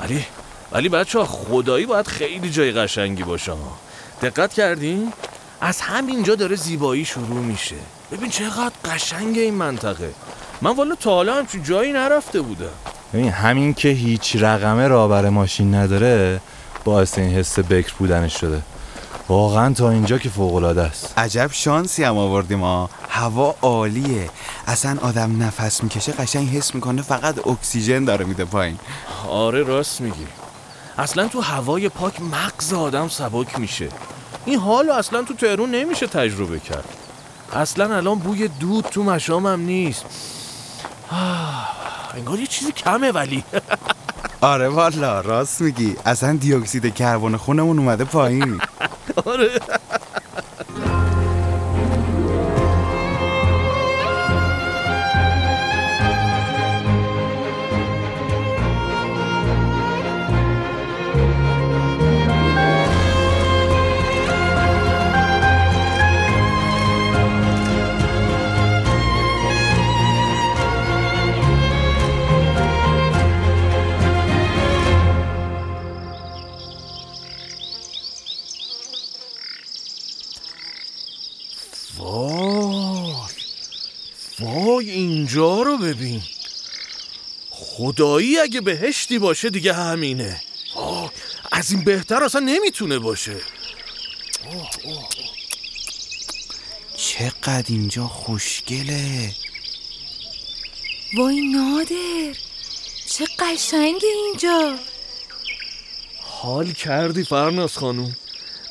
ولی 0.02 0.26
ولی 0.72 0.88
بچه 0.88 1.18
ها 1.18 1.24
خدایی 1.24 1.86
باید 1.86 2.06
خیلی 2.06 2.50
جای 2.50 2.72
قشنگی 2.72 3.22
باشه. 3.22 3.52
دقت 4.22 4.52
کردین؟ 4.52 5.12
از 5.60 5.80
همینجا 5.80 6.34
داره 6.34 6.56
زیبایی 6.56 7.04
شروع 7.04 7.40
میشه. 7.40 7.76
ببین 8.12 8.30
چقدر 8.30 8.72
قشنگ 8.84 9.38
این 9.38 9.54
منطقه. 9.54 10.14
من 10.62 10.76
والا 10.76 10.94
تا 10.94 11.10
حالا 11.10 11.34
همچین 11.34 11.62
جایی 11.62 11.92
نرفته 11.92 12.40
بودم. 12.40 12.66
ببین 13.14 13.28
همین 13.30 13.74
که 13.74 13.88
هیچ 13.88 14.36
رقمه 14.36 14.88
رابر 14.88 15.28
ماشین 15.28 15.74
نداره 15.74 16.40
باعث 16.84 17.18
این 17.18 17.30
حس 17.30 17.58
بکر 17.58 17.92
بودنش 17.98 18.40
شده. 18.40 18.62
واقعا 19.28 19.74
تا 19.74 19.90
اینجا 19.90 20.18
که 20.18 20.28
فوق 20.28 20.54
العاده 20.54 20.82
است. 20.82 21.18
عجب 21.18 21.50
شانسی 21.52 22.04
هم 22.04 22.16
آوردیم 22.16 22.60
ها 22.60 22.90
هوا 23.08 23.54
عالیه. 23.62 24.30
اصلا 24.66 24.98
آدم 25.02 25.42
نفس 25.42 25.82
می‌کشه 25.82 26.12
قشنگ 26.12 26.48
حس 26.48 26.74
می‌کنه 26.74 27.02
فقط 27.02 27.46
اکسیژن 27.46 28.04
داره 28.04 28.24
میده 28.24 28.44
پایین. 28.44 28.78
آره 29.28 29.62
راست 29.62 30.00
میگی. 30.00 30.26
اصلا 30.98 31.28
تو 31.28 31.40
هوای 31.40 31.88
پاک 31.88 32.20
مغز 32.20 32.72
آدم 32.72 33.08
سبک 33.08 33.58
میشه. 33.58 33.88
این 34.46 34.58
حالو 34.58 34.92
اصلا 34.92 35.22
تو 35.22 35.34
تهرون 35.34 35.70
نمیشه 35.70 36.06
تجربه 36.06 36.60
کرد. 36.60 36.88
اصلا 37.52 37.96
الان 37.96 38.18
بوی 38.18 38.48
دود 38.48 38.84
تو 38.84 39.02
مشامم 39.04 39.60
نیست. 39.60 40.04
آه، 41.12 41.68
انگار 42.14 42.38
یه 42.40 42.46
چیزی 42.46 42.72
کمه 42.72 43.12
ولی. 43.12 43.44
آره 44.40 44.68
والا 44.68 45.20
راست 45.20 45.60
میگی. 45.60 45.96
اصلا 46.04 46.36
دیوکسید 46.36 46.94
کربن 46.94 47.36
خونمون 47.36 47.78
اومده 47.78 48.04
پایین. 48.04 48.60
آره. 49.26 49.50
وای. 81.96 83.14
وای 84.40 84.90
اینجا 84.90 85.62
رو 85.62 85.78
ببین. 85.78 86.22
خدایی 87.50 88.38
اگه 88.38 88.60
بهشتی 88.60 89.18
باشه 89.18 89.50
دیگه 89.50 89.72
همینه. 89.72 90.42
وای 90.76 91.08
از 91.52 91.72
این 91.72 91.84
بهتر 91.84 92.24
اصلا 92.24 92.40
نمی‌تونه 92.40 92.98
باشه. 92.98 93.36
چقدر 96.96 97.64
اینجا 97.68 98.06
خوشگله. 98.08 99.34
وای 101.16 101.40
نادر 101.40 102.36
چه 103.10 103.26
قشنگه 103.38 104.08
اینجا. 104.24 104.76
حال 106.22 106.72
کردی 106.72 107.24
فرناز 107.24 107.76
خانوم. 107.78 108.16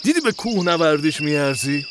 دیدی 0.04 0.22
به 0.22 0.32
کوه 0.32 0.64
نوردیش 0.64 1.22
میارزی؟ 1.22 1.86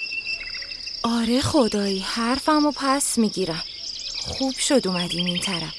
آره 1.05 1.41
خدایی 1.41 1.99
حرفمو 1.99 2.73
پس 2.77 3.19
می‌گیرم. 3.19 3.63
خوب 4.27 4.55
شد 4.59 4.89
اومدیم 4.89 5.27
این 5.27 5.39
طرف. 5.39 5.75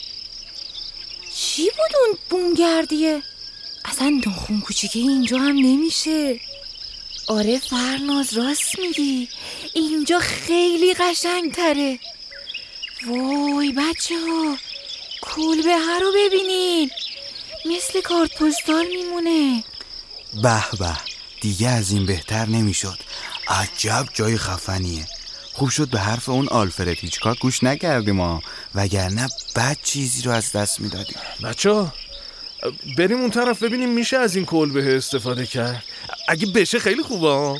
چی 1.35 1.63
بود 1.63 1.91
اون 2.07 2.17
بومگردیه؟ 2.29 3.21
اصلا 3.85 4.21
ناخون 4.25 4.61
کوچیکه 4.61 4.99
اینجا 4.99 5.37
هم 5.37 5.55
نمیشه. 5.55 6.39
آره 7.27 7.59
فرناز 7.59 8.33
راست 8.33 8.79
میگی. 8.79 9.29
اینجا 9.73 10.19
خیلی 10.19 10.93
قشنگ 10.93 11.53
تره 11.53 11.99
وای 13.07 13.71
بچه 13.71 14.15
ها 14.19 14.57
کلبه 15.21 15.77
رو 16.01 16.11
ببینین. 16.15 16.91
مثل 17.65 18.01
کارت 18.01 18.31
پستال 18.31 18.87
میمونه. 18.87 19.63
به 20.33 20.63
به 20.79 20.97
دیگه 21.41 21.67
از 21.69 21.91
این 21.91 22.05
بهتر 22.05 22.45
نمی‌شد. 22.45 22.99
عجب 23.47 24.05
جای 24.13 24.37
خفنیه. 24.37 25.07
خوب 25.55 25.69
شد 25.69 25.89
به 25.89 25.99
حرف 25.99 26.29
اون 26.29 26.47
آلفرد 26.47 26.87
هیچکاک 26.87 27.39
گوش 27.39 27.63
نکردیم 27.63 28.15
ما 28.15 28.41
وگرنه 28.75 29.27
بد 29.55 29.77
چیزی 29.83 30.21
رو 30.21 30.31
از 30.31 30.51
دست 30.51 30.79
می‌دادیم. 30.79 31.17
بچه 31.43 31.85
بریم 32.97 33.19
اون 33.21 33.29
طرف 33.29 33.63
ببینیم 33.63 33.89
میشه 33.89 34.17
از 34.17 34.35
این 34.35 34.45
کلبه 34.45 34.97
استفاده 34.97 35.45
کرد. 35.45 35.83
اگه 36.27 36.45
بشه 36.45 36.79
خیلی 36.79 37.03
خوبه 37.03 37.59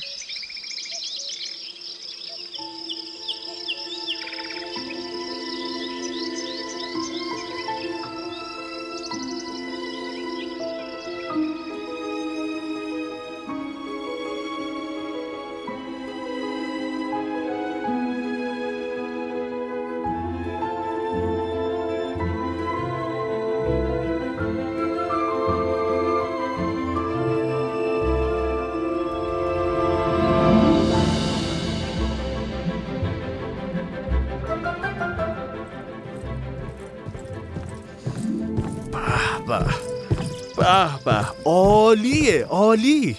عالی. 42.75 43.17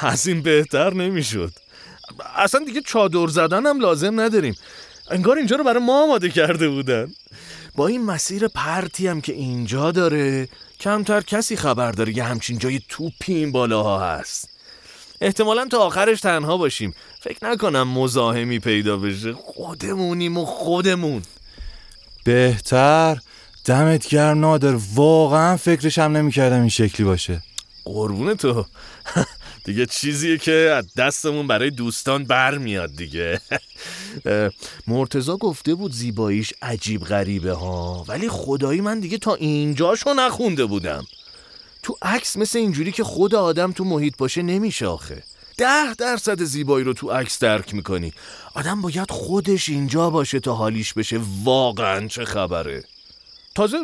از 0.00 0.26
این 0.26 0.42
بهتر 0.42 0.94
نمی‌شد. 0.94 1.52
اصلا 2.36 2.64
دیگه 2.66 2.80
چادر 2.80 3.26
زدن 3.26 3.66
هم 3.66 3.80
لازم 3.80 4.20
نداریم. 4.20 4.54
انگار 5.10 5.36
اینجا 5.36 5.56
رو 5.56 5.64
برای 5.64 5.82
ما 5.82 6.04
آماده 6.04 6.30
کرده 6.30 6.68
بودن. 6.68 7.14
با 7.76 7.86
این 7.86 8.04
مسیر 8.04 8.48
پرتی 8.48 9.06
هم 9.06 9.20
که 9.20 9.32
اینجا 9.32 9.90
داره 9.90 10.48
کمتر 10.80 11.20
کسی 11.20 11.56
خبر 11.56 11.92
داره 11.92 12.16
یه 12.16 12.24
همچین 12.24 12.58
جای 12.58 12.80
توپی 12.88 13.34
این 13.34 13.52
بالاها 13.52 14.06
هست. 14.06 14.48
احتمالا 15.20 15.66
تا 15.66 15.78
آخرش 15.78 16.20
تنها 16.20 16.56
باشیم. 16.56 16.94
فکر 17.20 17.46
نکنم 17.46 17.88
مزاحمی 17.88 18.58
پیدا 18.58 18.96
بشه. 18.96 19.32
خودمونیم 19.32 20.38
و 20.38 20.44
خودمون. 20.44 21.22
بهتر. 22.24 23.18
دمت 23.64 24.08
گرم 24.08 24.40
نادر. 24.40 24.76
واقعا 24.94 25.56
فکرش 25.56 25.98
هم 25.98 26.16
نمی‌کردم 26.16 26.60
این 26.60 26.68
شکلی 26.68 27.06
باشه. 27.06 27.42
قربون 27.84 28.34
تو. 28.34 28.66
دیگه 29.64 29.86
چیزیه 29.86 30.38
که 30.38 30.52
از 30.52 30.94
دستمون 30.94 31.46
برای 31.46 31.70
دوستان 31.70 32.24
برمیاد 32.24 32.96
دیگه. 32.96 33.40
مرتزا 34.86 35.36
گفته 35.36 35.74
بود 35.74 35.92
زیباییش 35.92 36.52
عجیب 36.62 37.04
غریبه 37.04 37.52
ها. 37.52 38.04
ولی 38.08 38.28
خدایی 38.28 38.80
من 38.80 39.00
دیگه 39.00 39.18
تا 39.18 39.34
اینجاشو 39.34 40.14
نخونده 40.14 40.64
بودم. 40.64 41.06
تو 41.82 41.96
عکس 42.02 42.36
مثل 42.36 42.58
اینجوری 42.58 42.92
که 42.92 43.04
خود 43.04 43.34
آدم 43.34 43.72
تو 43.72 43.84
محیط 43.84 44.16
باشه 44.18 44.42
نمیشه 44.42 44.86
آخه. 44.86 45.22
ده 45.56 45.94
درصد 45.94 46.42
زیبایی 46.42 46.84
رو 46.84 46.92
تو 46.92 47.10
عکس 47.10 47.38
درک 47.38 47.74
می‌کنی. 47.74 48.12
آدم 48.54 48.82
باید 48.82 49.10
خودش 49.10 49.68
اینجا 49.68 50.10
باشه 50.10 50.40
تا 50.40 50.54
حالیش 50.54 50.92
بشه. 50.94 51.20
واقعا 51.44 52.08
چه 52.08 52.24
خبره. 52.24 52.84
تازه 53.54 53.78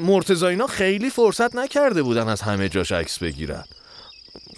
مرتزا 0.00 0.48
اینا 0.48 0.66
خیلی 0.66 1.10
فرصت 1.10 1.56
نکرده 1.56 2.02
بودن 2.02 2.28
از 2.28 2.40
همه 2.40 2.68
جاش 2.68 2.92
عکس 2.92 3.18
بگیرن. 3.18 3.64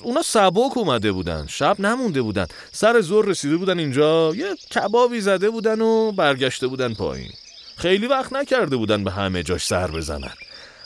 اونا 0.03 0.23
سبک 0.23 0.77
اومده 0.77 1.13
بودن 1.13 1.47
شب 1.49 1.81
نمونده 1.81 2.23
بودن. 2.23 2.47
سر 2.73 3.01
زور 3.01 3.25
رسیده 3.27 3.57
بودن 3.57 3.79
اینجا 3.79 4.33
یه 4.37 4.55
کبابی 4.75 5.21
زده 5.21 5.51
بودن 5.51 5.81
و 5.81 6.13
برگشته 6.13 6.67
بودن 6.67 6.95
پایین. 6.95 7.31
خیلی 7.77 8.07
وقت 8.07 8.33
نکرده 8.33 8.77
بودن 8.77 9.05
به 9.05 9.11
همه 9.11 9.43
جاش 9.43 9.67
سر 9.67 9.91
بزنن. 9.91 10.33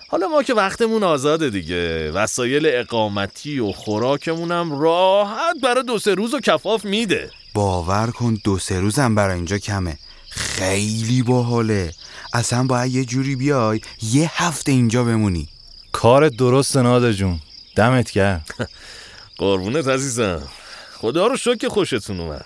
حالا 0.09 0.29
ما 0.29 0.43
که 0.43 0.55
وقتمون 0.55 1.03
آزاده 1.03 1.51
دیگه. 1.51 2.11
وسایل 2.11 2.67
اقامتی 2.67 3.59
و 3.59 3.73
خوراکمونم 3.73 4.81
راحت 4.81 5.57
برای 5.63 5.85
دو 5.85 5.99
سه 5.99 6.15
روز 6.15 6.35
و 6.35 6.41
کفاف 6.41 6.85
میده. 6.85 7.31
باور 7.55 8.11
کن 8.11 8.39
دو 8.45 8.59
سه 8.59 8.81
روزم 8.81 9.15
برای 9.15 9.37
اینجا 9.37 9.59
کمه. 9.59 9.99
خیلی 10.31 11.23
باحاله. 11.23 11.93
اصلا 12.33 12.63
باید 12.63 12.95
یه 12.95 13.05
جوری 13.05 13.37
بیای 13.37 13.81
یه 14.03 14.31
هفته 14.35 14.73
اینجا 14.73 15.05
بمونی. 15.05 15.49
کار 15.93 16.29
درست 16.29 16.77
نادر 16.77 17.13
جون. 17.13 17.41
دمت 17.77 18.13
گرم. 18.13 18.45
قربونت 19.39 19.89
عزیزم. 19.89 20.49
خدا 20.93 21.27
رو 21.27 21.37
شکر 21.37 21.55
که 21.55 21.69
خوشتون 21.69 22.21
اومد. 22.21 22.45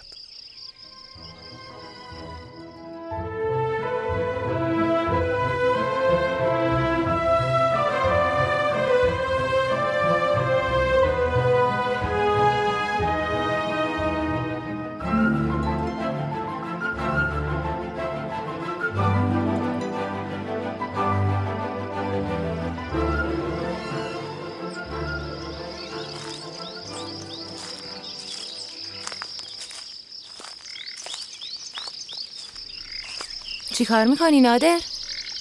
چی 33.75 33.85
کار 33.85 34.05
می‌کنی 34.05 34.41
نادر؟ 34.41 34.81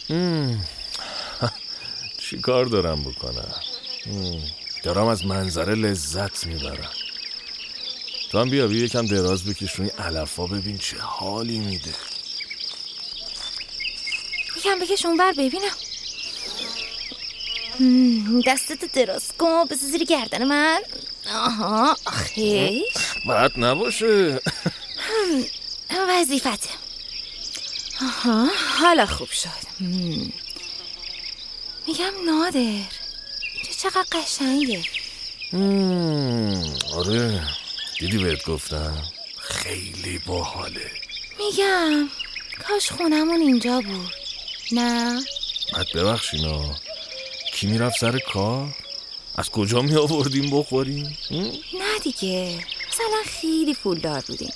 چی 2.29 2.41
کار 2.41 2.65
دارم 2.65 3.03
بکنم؟ 3.03 3.53
دارم 4.83 5.07
از 5.07 5.25
منظره 5.25 5.75
لذت 5.75 6.45
می‌برم. 6.45 6.89
تو 8.31 8.39
هم 8.39 8.49
بیا 8.49 8.67
بیا 8.67 8.83
یکم 8.83 9.05
دراز 9.05 9.45
بکش 9.45 9.73
روی 9.73 9.89
علفا 9.89 10.47
ببین 10.47 10.77
چه 10.77 10.97
حالی 10.97 11.59
میده. 11.59 11.93
یکم 14.57 14.79
بکش 14.79 15.05
اونور 15.05 15.31
ببینم. 15.31 15.75
دستت 18.47 18.93
دراز 18.93 19.23
کن 19.39 19.65
بس 19.65 19.79
زیر 19.79 20.03
گردن 20.03 20.43
من. 20.43 20.81
آها 21.33 21.95
خیش 22.11 22.93
بد 23.29 23.51
نباشه. 23.57 24.39
وظیفته. 26.09 26.72
آها 28.03 28.49
حالا 28.79 29.05
خوب 29.05 29.29
شد. 29.31 29.83
میگم 31.87 32.11
نادر 32.25 32.59
اینجا 32.59 33.73
چقدر 33.79 34.05
قشنگه. 34.11 34.83
آره 36.95 37.43
دیدی 37.99 38.17
بهت 38.17 38.45
گفتم؟ 38.45 39.03
خیلی 39.39 40.17
باحاله. 40.25 40.91
میگم 41.37 42.09
کاش 42.67 42.91
خونمون 42.91 43.41
اینجا 43.41 43.81
بود. 43.81 44.13
نه؟ 44.71 45.21
بعد 45.73 45.87
ببخشینا 45.95 46.75
کی 47.53 47.67
می‌رفت 47.67 47.99
سر 47.99 48.19
کار؟ 48.19 48.75
از 49.35 49.49
کجا 49.49 49.81
می 49.81 49.95
آوردیم 49.95 50.49
بخوریم 50.59 51.17
نه 51.73 51.99
دیگه 52.03 52.65
مثلا 52.89 53.23
خیلی 53.41 53.73
پولدار 53.73 54.21
بودیم. 54.27 54.53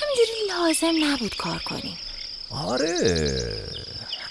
همینجوری 0.00 0.48
لازم 0.48 1.04
نبود 1.04 1.36
کار 1.36 1.58
کنیم. 1.58 1.96
آره. 2.50 3.64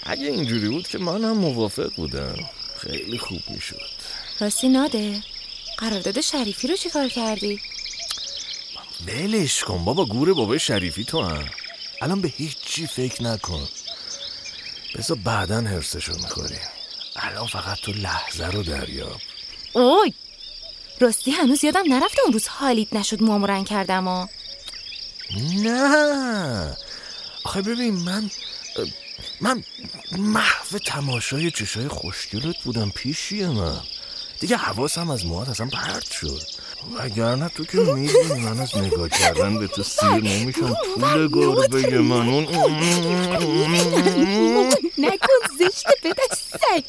اگه 0.02 0.26
اینجوری 0.26 0.68
بود 0.68 0.88
که 0.88 0.98
منم 0.98 1.36
موافق 1.36 1.94
بودم. 1.96 2.36
خیلی 2.78 3.18
خوب 3.18 3.40
می‌شد. 3.48 3.90
راستی 4.40 4.68
ناده 4.68 5.22
قرارداد 5.78 6.20
شریفی 6.20 6.68
رو 6.68 6.76
چیکار 6.76 7.08
کردی؟ 7.08 7.60
ولش 9.06 9.64
کن 9.64 9.84
بابا 9.84 10.04
گور 10.04 10.34
بابا 10.34 10.58
شریفی 10.58 11.04
تو 11.04 11.22
هم. 11.22 11.44
الان 12.02 12.20
به 12.20 12.28
هیچ 12.28 12.56
چی 12.66 12.86
فکر 12.86 13.22
نکن. 13.22 13.68
بذار 14.98 15.16
بعدا 15.24 15.60
حرسشو 15.60 16.12
می‌خوری 16.12 16.58
الان 17.16 17.46
فقط 17.46 17.78
تو 17.78 17.92
لحظه 17.92 18.46
رو 18.46 18.62
دریاب. 18.62 19.20
اوی! 19.72 20.12
راستی 21.00 21.30
هنوز 21.30 21.64
یادم 21.64 21.92
نرفته 21.94 22.22
اون 22.24 22.32
روز 22.32 22.48
حالیت 22.48 22.92
نشد 22.92 23.22
موامو 23.22 23.46
رنگ 23.46 23.66
کردم 23.66 24.08
و. 24.08 24.26
نه! 25.62 26.76
آخه 27.44 27.62
ببین 27.62 27.94
من 27.94 28.30
من 29.40 29.64
محو 30.18 30.78
تماشای 30.86 31.50
چشای 31.50 31.88
خوشگلت 31.88 32.62
بودم 32.64 32.90
پیشی 32.90 33.46
من 33.46 33.80
دیگه 34.40 34.56
حواسم 34.56 35.10
از 35.10 35.26
موهات 35.26 35.48
اصلا 35.48 35.66
پرت 35.66 36.10
شد 36.12 36.42
وگرنه 36.98 37.48
تو 37.48 37.64
که 37.64 37.78
می‌دونی 37.78 38.40
من 38.40 38.60
از 38.60 38.76
نگاه 38.76 39.08
کردن 39.08 39.58
به 39.58 39.66
تو 39.66 39.82
سیر 39.82 40.08
نمیشم 40.08 40.74
پول 40.94 41.28
گربه 41.28 41.98
من 41.98 42.28
اون 42.28 42.44
نکن 44.98 45.38
زشت 45.58 45.86
پدر 46.02 46.36
سگ 46.36 46.84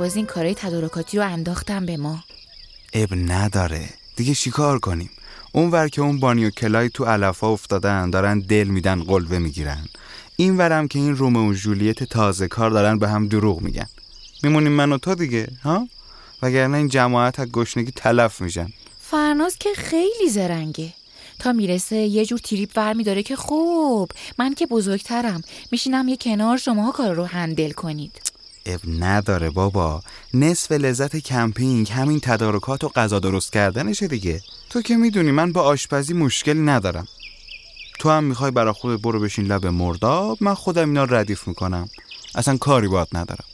باز 0.00 0.16
این 0.16 0.26
کارهای 0.26 0.54
تدارکاتی 0.54 1.16
رو 1.16 1.24
انداختم 1.24 1.86
به 1.86 1.96
ما. 1.96 2.24
اب 2.92 3.08
نداره. 3.14 3.88
دیگه 4.16 4.34
چیکار 4.34 4.78
کنیم؟ 4.78 5.10
اون 5.52 5.70
ور 5.70 5.88
که 5.88 6.02
اون 6.02 6.20
بانی 6.20 6.44
و 6.44 6.50
کلای 6.50 6.88
تو 6.88 7.04
علفا 7.04 7.48
افتادن 7.48 8.10
دارن 8.10 8.38
دل 8.38 8.68
میدن 8.68 9.02
قلبه 9.02 9.38
می‌گیرن. 9.38 9.88
این 10.36 10.56
ورم 10.56 10.88
که 10.88 10.98
این 10.98 11.16
رومه 11.16 11.48
و 11.48 11.52
جولیت 11.52 12.04
تازه 12.04 12.48
کار 12.48 12.70
دارن 12.70 12.98
به 12.98 13.08
هم 13.08 13.28
دروغ 13.28 13.60
میگن. 13.60 13.86
میمونیم 14.42 14.72
من 14.72 14.92
و 14.92 14.98
تو 14.98 15.14
دیگه 15.14 15.48
ها؟ 15.62 15.88
وگرنه 16.42 16.76
این 16.76 16.88
جماعت 16.88 17.40
از 17.40 17.48
گشنگی 17.48 17.92
تلف 17.96 18.40
میشن. 18.40 18.72
فرناز 19.00 19.56
که 19.56 19.68
خیلی 19.76 20.30
زرنگه. 20.30 20.92
تا 21.38 21.52
می‌رسه 21.52 21.96
یه 21.96 22.26
جور 22.26 22.38
تریپ 22.38 22.70
ور 22.76 22.92
میداره 22.92 23.22
که 23.22 23.36
خوب 23.36 24.12
من 24.38 24.54
که 24.54 24.66
بزرگترم. 24.66 25.42
میشینم 25.72 26.08
یه 26.08 26.16
کنار 26.16 26.56
شماها 26.56 26.92
کار 26.92 27.14
رو 27.14 27.24
هندل 27.24 27.70
کنید. 27.70 28.29
اب 28.66 28.80
نداره 28.98 29.50
بابا. 29.50 30.02
نصف 30.34 30.72
لذت 30.72 31.16
کمپینگ 31.16 31.90
همین 31.90 32.20
تدارکات 32.20 32.84
و 32.84 32.88
غذا 32.88 33.18
درست 33.18 33.52
کردنشه 33.52 34.08
دیگه. 34.08 34.40
تو 34.70 34.82
که 34.82 34.96
می‌دونی 34.96 35.30
من 35.30 35.52
با 35.52 35.62
آشپزی 35.62 36.14
مشکلی 36.14 36.60
ندارم. 36.60 37.08
تو 37.98 38.10
هم 38.10 38.24
می‌خوای 38.24 38.50
برا 38.50 38.72
خودت 38.72 39.02
برو 39.02 39.20
بشین 39.20 39.46
لب 39.46 39.66
مرداب 39.66 40.38
من 40.40 40.54
خودم 40.54 40.88
اینا 40.88 41.04
ردیف 41.04 41.48
می‌کنم. 41.48 41.88
اصلا 42.34 42.56
کاری 42.56 42.88
باید 42.88 43.08
ندارم. 43.12 43.44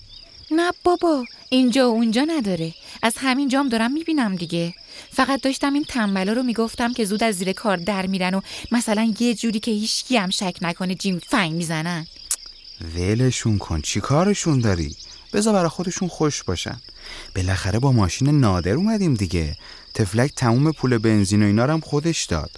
نه 0.50 0.72
بابا 0.84 1.24
اینجا 1.48 1.90
و 1.90 1.94
اونجا 1.94 2.24
نداره. 2.24 2.74
از 3.02 3.14
همین 3.18 3.48
جام 3.48 3.68
دارم 3.68 3.92
می‌بینم 3.92 4.36
دیگه. 4.36 4.74
فقط 5.10 5.40
داشتم 5.42 5.74
این 5.74 5.84
تنبلا 5.84 6.32
رو 6.32 6.42
می‌گفتم 6.42 6.92
که 6.92 7.04
زود 7.04 7.22
از 7.22 7.34
زیر 7.34 7.52
کار 7.52 7.76
در 7.76 8.06
میرن 8.06 8.34
و 8.34 8.40
مثلا 8.72 9.14
یه 9.20 9.34
جوری 9.34 9.60
که 9.60 9.70
هیچکی 9.70 10.16
هم 10.16 10.30
شک 10.30 10.56
نکنه 10.62 10.94
جیم 10.94 11.18
فنگ 11.18 11.52
می‌زنن. 11.52 12.06
ولشون 12.96 13.58
کن. 13.58 13.80
چی 13.80 14.00
کارشون 14.00 14.60
داری؟ 14.60 14.96
بذار 15.32 15.54
برا 15.54 15.68
خودشون 15.68 16.08
خوش 16.08 16.42
باشن. 16.42 16.80
بالاخره 17.36 17.78
با 17.78 17.92
ماشین 17.92 18.40
نادر 18.40 18.72
اومدیم 18.72 19.14
دیگه. 19.14 19.56
تفلک 19.94 20.32
تموم 20.36 20.72
پول 20.72 20.98
بنزین 20.98 21.42
و 21.42 21.46
اینا 21.46 21.64
رو 21.64 21.72
هم 21.72 21.80
خودش 21.80 22.24
داد. 22.24 22.50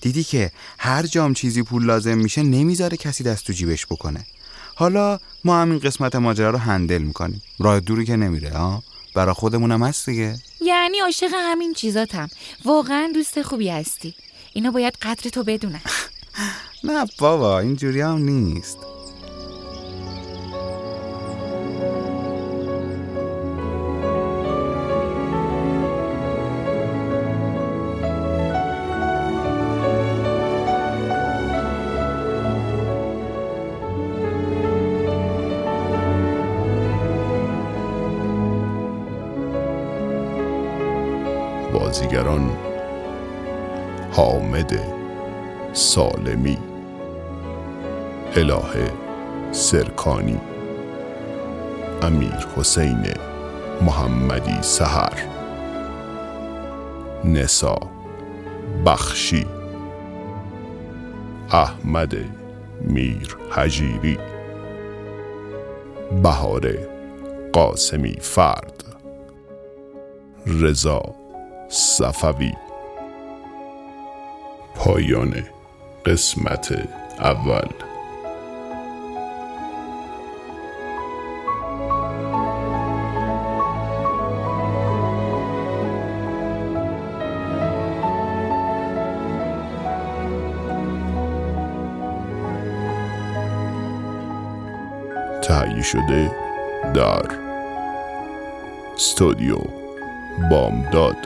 دیدی 0.00 0.24
که 0.24 0.50
هر 0.78 1.06
جام 1.06 1.34
چیزی 1.34 1.62
پول 1.62 1.84
لازم 1.84 2.18
میشه 2.18 2.42
نمی‌ذاره 2.42 2.96
کسی 2.96 3.24
دست 3.24 3.46
تو 3.46 3.52
جیبش 3.52 3.86
بکنه. 3.86 4.26
حالا 4.74 5.18
ما 5.44 5.60
همین 5.62 5.78
قسمت 5.78 6.16
ماجرا 6.16 6.50
رو 6.50 6.58
هندل 6.58 7.02
می‌کنیم. 7.02 7.42
راه 7.58 7.80
دوری 7.80 8.04
که 8.04 8.16
نمیره 8.16 8.50
ها؟ 8.50 8.82
برا 9.14 9.34
خودمونم 9.34 9.82
هست 9.82 10.06
دیگه. 10.06 10.38
یعنی 10.60 10.98
عاشق 11.00 11.30
همین 11.34 11.74
چیزاتم. 11.74 12.28
واقعا 12.64 13.10
دوست 13.14 13.42
خوبی 13.42 13.68
هستی. 13.68 14.14
اینا 14.52 14.70
باید 14.70 14.94
قدر 15.02 15.30
تو 15.30 15.44
بدونن. 15.44 15.80
نه 16.84 17.06
بابا 17.18 17.60
اینجوری 17.60 18.00
هم 18.00 18.18
نیست. 18.18 18.78
بازیگران 41.94 42.50
حامد 44.12 44.80
سالمی 45.72 46.58
الهه 48.36 48.90
سرکانی 49.52 50.40
امیر 52.02 52.46
حسین 52.56 53.06
محمدی 53.82 54.62
سهر 54.62 55.22
نسا 57.24 57.78
بخشی 58.86 59.46
احمد 61.52 62.14
میر 62.80 63.36
حجیری 63.50 64.18
بهار 66.22 66.70
قاسمی 67.52 68.16
فرد 68.20 68.84
رضا 70.46 71.23
صفوی. 71.68 72.52
پایان 74.74 75.34
قسمت 76.06 76.88
اول. 77.18 77.68
تهیه 95.42 95.82
شده 95.82 96.30
در 96.94 97.22
استودیو 98.94 99.58
بامداد. 100.50 101.23